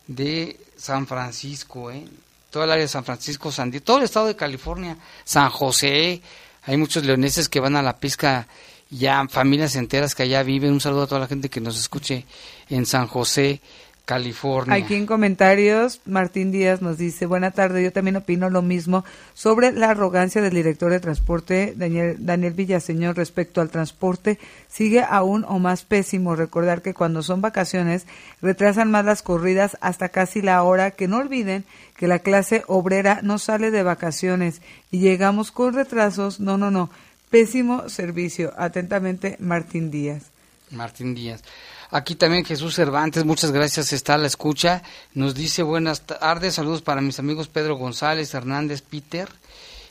[0.06, 2.04] de San Francisco, ¿eh?
[2.50, 6.20] todo el área de San Francisco, San Diego, todo el estado de California, San José,
[6.64, 8.46] hay muchos leoneses que van a la pesca,
[8.92, 10.72] ya familias enteras que allá viven.
[10.72, 12.26] Un saludo a toda la gente que nos escuche
[12.68, 13.60] en San José,
[14.04, 14.74] California.
[14.74, 19.72] Aquí en comentarios, Martín Díaz nos dice, buena tarde, yo también opino lo mismo sobre
[19.72, 24.38] la arrogancia del director de transporte, Daniel, Daniel Villaseñor, respecto al transporte,
[24.68, 26.34] sigue aún o más pésimo.
[26.34, 28.06] Recordar que cuando son vacaciones
[28.42, 31.64] retrasan más las corridas hasta casi la hora, que no olviden
[31.96, 36.90] que la clase obrera no sale de vacaciones y llegamos con retrasos, no, no, no,
[37.32, 38.52] pésimo servicio.
[38.56, 40.24] Atentamente, Martín Díaz.
[40.70, 41.42] Martín Díaz.
[41.90, 44.82] Aquí también Jesús Cervantes, muchas gracias, está a la escucha.
[45.14, 49.28] Nos dice buenas tardes, saludos para mis amigos Pedro González, Hernández, Peter,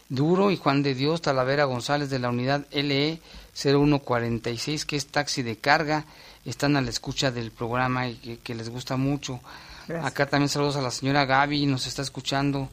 [0.08, 3.20] Duro y Juan de Dios, Talavera González de la unidad LE
[3.54, 6.06] 0146, que es taxi de carga.
[6.46, 9.40] Están a la escucha del programa y que, que les gusta mucho.
[9.88, 10.12] Gracias.
[10.12, 12.70] Acá también saludos a la señora Gaby, nos está escuchando.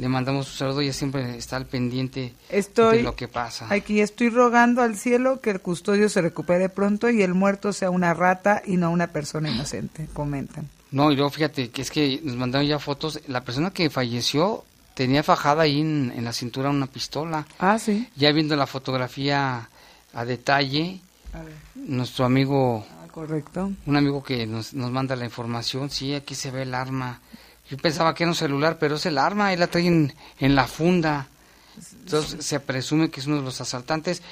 [0.00, 3.66] Le mandamos un saludo, ella siempre está al pendiente Estoy de lo que pasa.
[3.68, 7.90] Aquí estoy rogando al cielo que el custodio se recupere pronto y el muerto sea
[7.90, 10.68] una rata y no una persona inocente, comentan.
[10.90, 13.20] No, y luego fíjate que es que nos mandaron ya fotos.
[13.28, 17.46] La persona que falleció tenía fajada ahí en, en la cintura una pistola.
[17.58, 18.08] Ah, sí.
[18.16, 19.68] Ya viendo la fotografía
[20.14, 20.98] a detalle,
[21.34, 21.52] A ver.
[21.74, 23.70] nuestro amigo, Ah, correcto.
[23.84, 27.20] un amigo que nos, nos manda la información, sí, aquí se ve el arma.
[27.70, 30.54] Yo pensaba que era un celular, pero es el arma, él la trae en, en
[30.56, 31.28] la funda.
[32.04, 34.22] Entonces se presume que es uno de los asaltantes.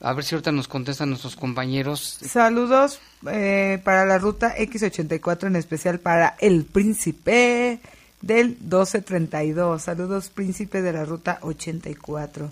[0.00, 2.18] A ver si ahorita nos contestan nuestros compañeros.
[2.24, 7.80] Saludos eh, para la ruta X84, en especial para el príncipe
[8.20, 9.82] del 1232.
[9.82, 12.50] Saludos, príncipe de la ruta 84.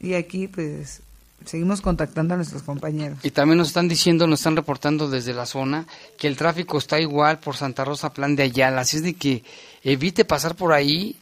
[0.00, 1.02] Y aquí, pues,
[1.44, 3.18] seguimos contactando a nuestros compañeros.
[3.22, 5.86] Y también nos están diciendo, nos están reportando desde la zona
[6.18, 8.82] que el tráfico está igual por Santa Rosa, Plan de Ayala.
[8.82, 9.42] Así es de que
[9.82, 11.16] evite pasar por ahí.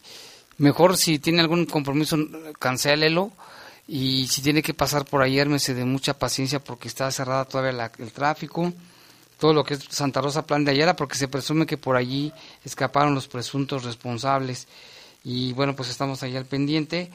[0.58, 2.16] Mejor si tiene algún compromiso,
[2.58, 3.30] cancélelo.
[3.88, 7.72] Y si tiene que pasar por ahí, ármese de mucha paciencia porque está cerrada todavía
[7.72, 8.72] la- el tráfico.
[9.38, 12.32] Todo lo que es Santa Rosa, Plan de Ayala, porque se presume que por allí
[12.64, 14.66] escaparon los presuntos responsables.
[15.22, 17.10] Y bueno, pues estamos ahí al pendiente.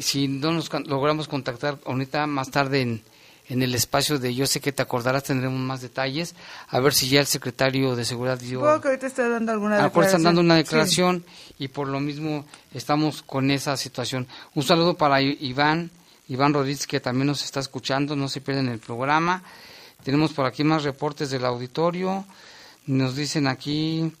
[0.00, 3.02] Si no nos logramos contactar ahorita más tarde en,
[3.48, 6.34] en el espacio de Yo sé que te acordarás, tendremos más detalles.
[6.68, 8.60] A ver si ya el secretario de Seguridad dio...
[8.60, 10.62] Supongo que ahorita está dando alguna A lo mejor están dando una Sí.
[10.62, 11.24] declaración
[11.58, 14.26] y por lo mismo estamos con esa situación.
[14.54, 15.90] Un saludo para Iván,
[16.28, 19.42] Iván Rodríguez que también nos está escuchando, no se pierden el programa.
[20.02, 22.24] Tenemos por aquí más reportes del auditorio.
[22.86, 24.12] Nos dicen aquí,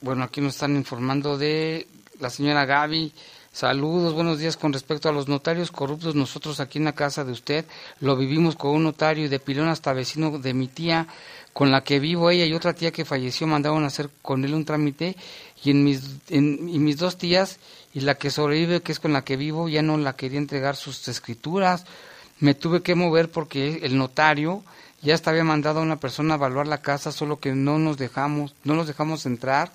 [0.00, 1.86] bueno, aquí nos están informando de
[2.20, 3.12] la señora Gaby.
[3.58, 4.56] Saludos, buenos días.
[4.56, 7.64] Con respecto a los notarios corruptos, nosotros aquí en la casa de usted
[7.98, 11.08] lo vivimos con un notario y de pilón hasta vecino de mi tía,
[11.52, 14.54] con la que vivo ella y otra tía que falleció, mandaron a hacer con él
[14.54, 15.16] un trámite
[15.64, 17.58] y en mis, en, y mis dos tías
[17.92, 20.76] y la que sobrevive, que es con la que vivo, ya no la quería entregar
[20.76, 21.84] sus escrituras.
[22.38, 24.62] Me tuve que mover porque el notario
[25.02, 27.96] ya hasta había mandado a una persona a evaluar la casa, solo que no nos
[27.98, 29.72] dejamos, no nos dejamos entrar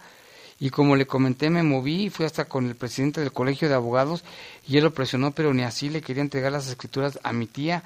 [0.59, 3.75] y como le comenté me moví y fui hasta con el presidente del colegio de
[3.75, 4.23] abogados
[4.67, 7.83] y él lo presionó pero ni así le quería entregar las escrituras a mi tía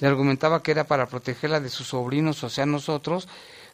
[0.00, 3.28] le argumentaba que era para protegerla de sus sobrinos o sea nosotros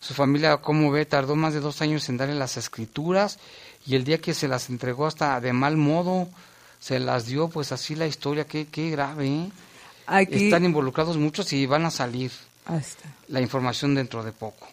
[0.04, 3.38] su familia, como ve, tardó más de dos años en darle las escrituras
[3.86, 6.28] y el día que se las entregó hasta de mal modo,
[6.78, 9.26] se las dio, pues así la historia, qué, qué grave.
[9.26, 9.50] ¿eh?
[10.30, 12.30] Están involucrados muchos y van a salir
[13.28, 14.66] la información dentro de poco.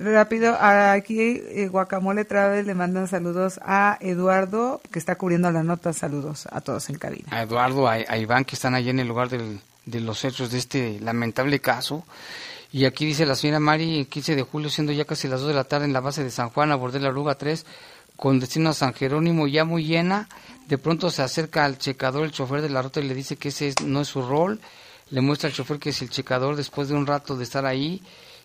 [0.00, 5.92] Rápido, aquí eh, Guacamole Travel le mandan saludos a Eduardo, que está cubriendo la nota.
[5.92, 7.26] Saludos a todos en cabina.
[7.32, 11.00] A Eduardo, a, Iván, que están allí en el lugar de los hechos de este
[11.00, 12.04] lamentable caso.
[12.70, 15.54] Y aquí dice la señora Mari, 15 de julio, siendo ya casi las 2 de
[15.54, 17.66] la tarde en la base de San Juan, abordé la Aruga 3,
[18.16, 20.28] con destino a San Jerónimo, ya muy llena.
[20.68, 23.48] De pronto se acerca al checador, el chofer de la ruta, y le dice que
[23.48, 24.60] ese no es su rol.
[25.10, 28.00] Le muestra al chofer que es el checador después de un rato de estar ahí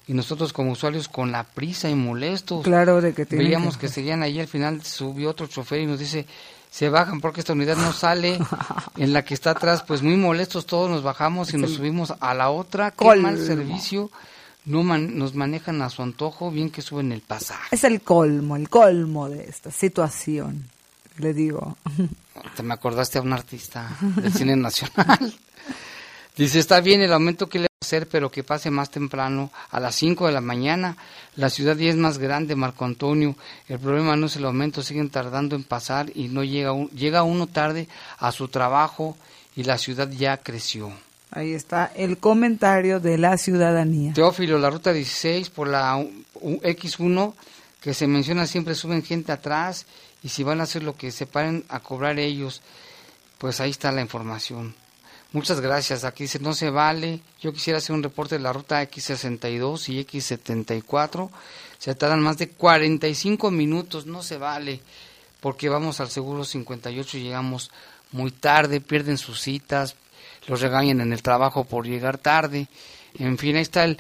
[0.08, 2.64] y nosotros como usuarios con la prisa y molestos.
[2.64, 3.88] Claro, de que Veíamos que...
[3.94, 6.26] seguían ahí, al final subió otro chofer y nos dice,
[6.70, 8.40] se bajan porque esta unidad no sale,
[8.98, 12.34] en la que está atrás, pues muy molestos todos nos bajamos y nos subimos a
[12.34, 14.10] la otra, qué mal servicio,
[14.66, 17.76] no nos manejan a su antojo, bien que suben el pasaje.
[17.76, 20.70] Es el colmo, el colmo de esta situación,
[21.18, 21.78] le digo.
[22.56, 25.34] Te me acordaste a un artista del cine nacional.
[26.36, 29.96] Dice, está bien el aumento que le hacer, pero que pase más temprano, a las
[29.96, 30.98] 5 de la mañana.
[31.36, 33.36] La ciudad ya es más grande, Marco Antonio.
[33.68, 37.48] El problema no es el aumento, siguen tardando en pasar y no llega, llega uno
[37.48, 37.88] tarde
[38.18, 39.16] a su trabajo
[39.56, 40.92] y la ciudad ya creció.
[41.32, 44.14] Ahí está el comentario de la ciudadanía.
[44.14, 45.98] Teófilo, la ruta 16 por la
[46.42, 47.34] X1
[47.82, 49.86] que se menciona siempre suben gente atrás
[50.24, 52.62] y si van a hacer lo que se paren a cobrar ellos,
[53.40, 54.74] pues ahí está la información.
[55.34, 56.04] Muchas gracias.
[56.04, 57.20] Aquí dice, no se vale.
[57.42, 61.30] Yo quisiera hacer un reporte de la ruta X62 y X74.
[61.80, 64.06] Se tardan más de 45 minutos.
[64.06, 64.80] No se vale.
[65.42, 67.72] Porque vamos al seguro 58 y llegamos
[68.12, 68.80] muy tarde.
[68.80, 69.96] Pierden sus citas.
[70.48, 72.68] Los regañan en el trabajo por llegar tarde.
[73.16, 73.98] En fin, ahí está el,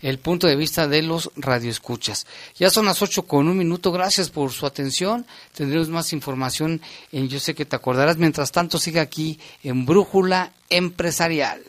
[0.00, 2.26] el punto de vista de los radioescuchas.
[2.56, 5.26] Ya son las 8 con un minuto, gracias por su atención.
[5.54, 6.80] Tendremos más información
[7.12, 8.16] en Yo sé que te acordarás.
[8.16, 11.62] Mientras tanto, sigue aquí en Brújula Empresarial.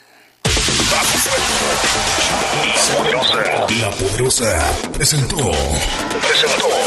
[3.82, 5.52] La Poderosa presentó.
[6.22, 6.87] Presentó.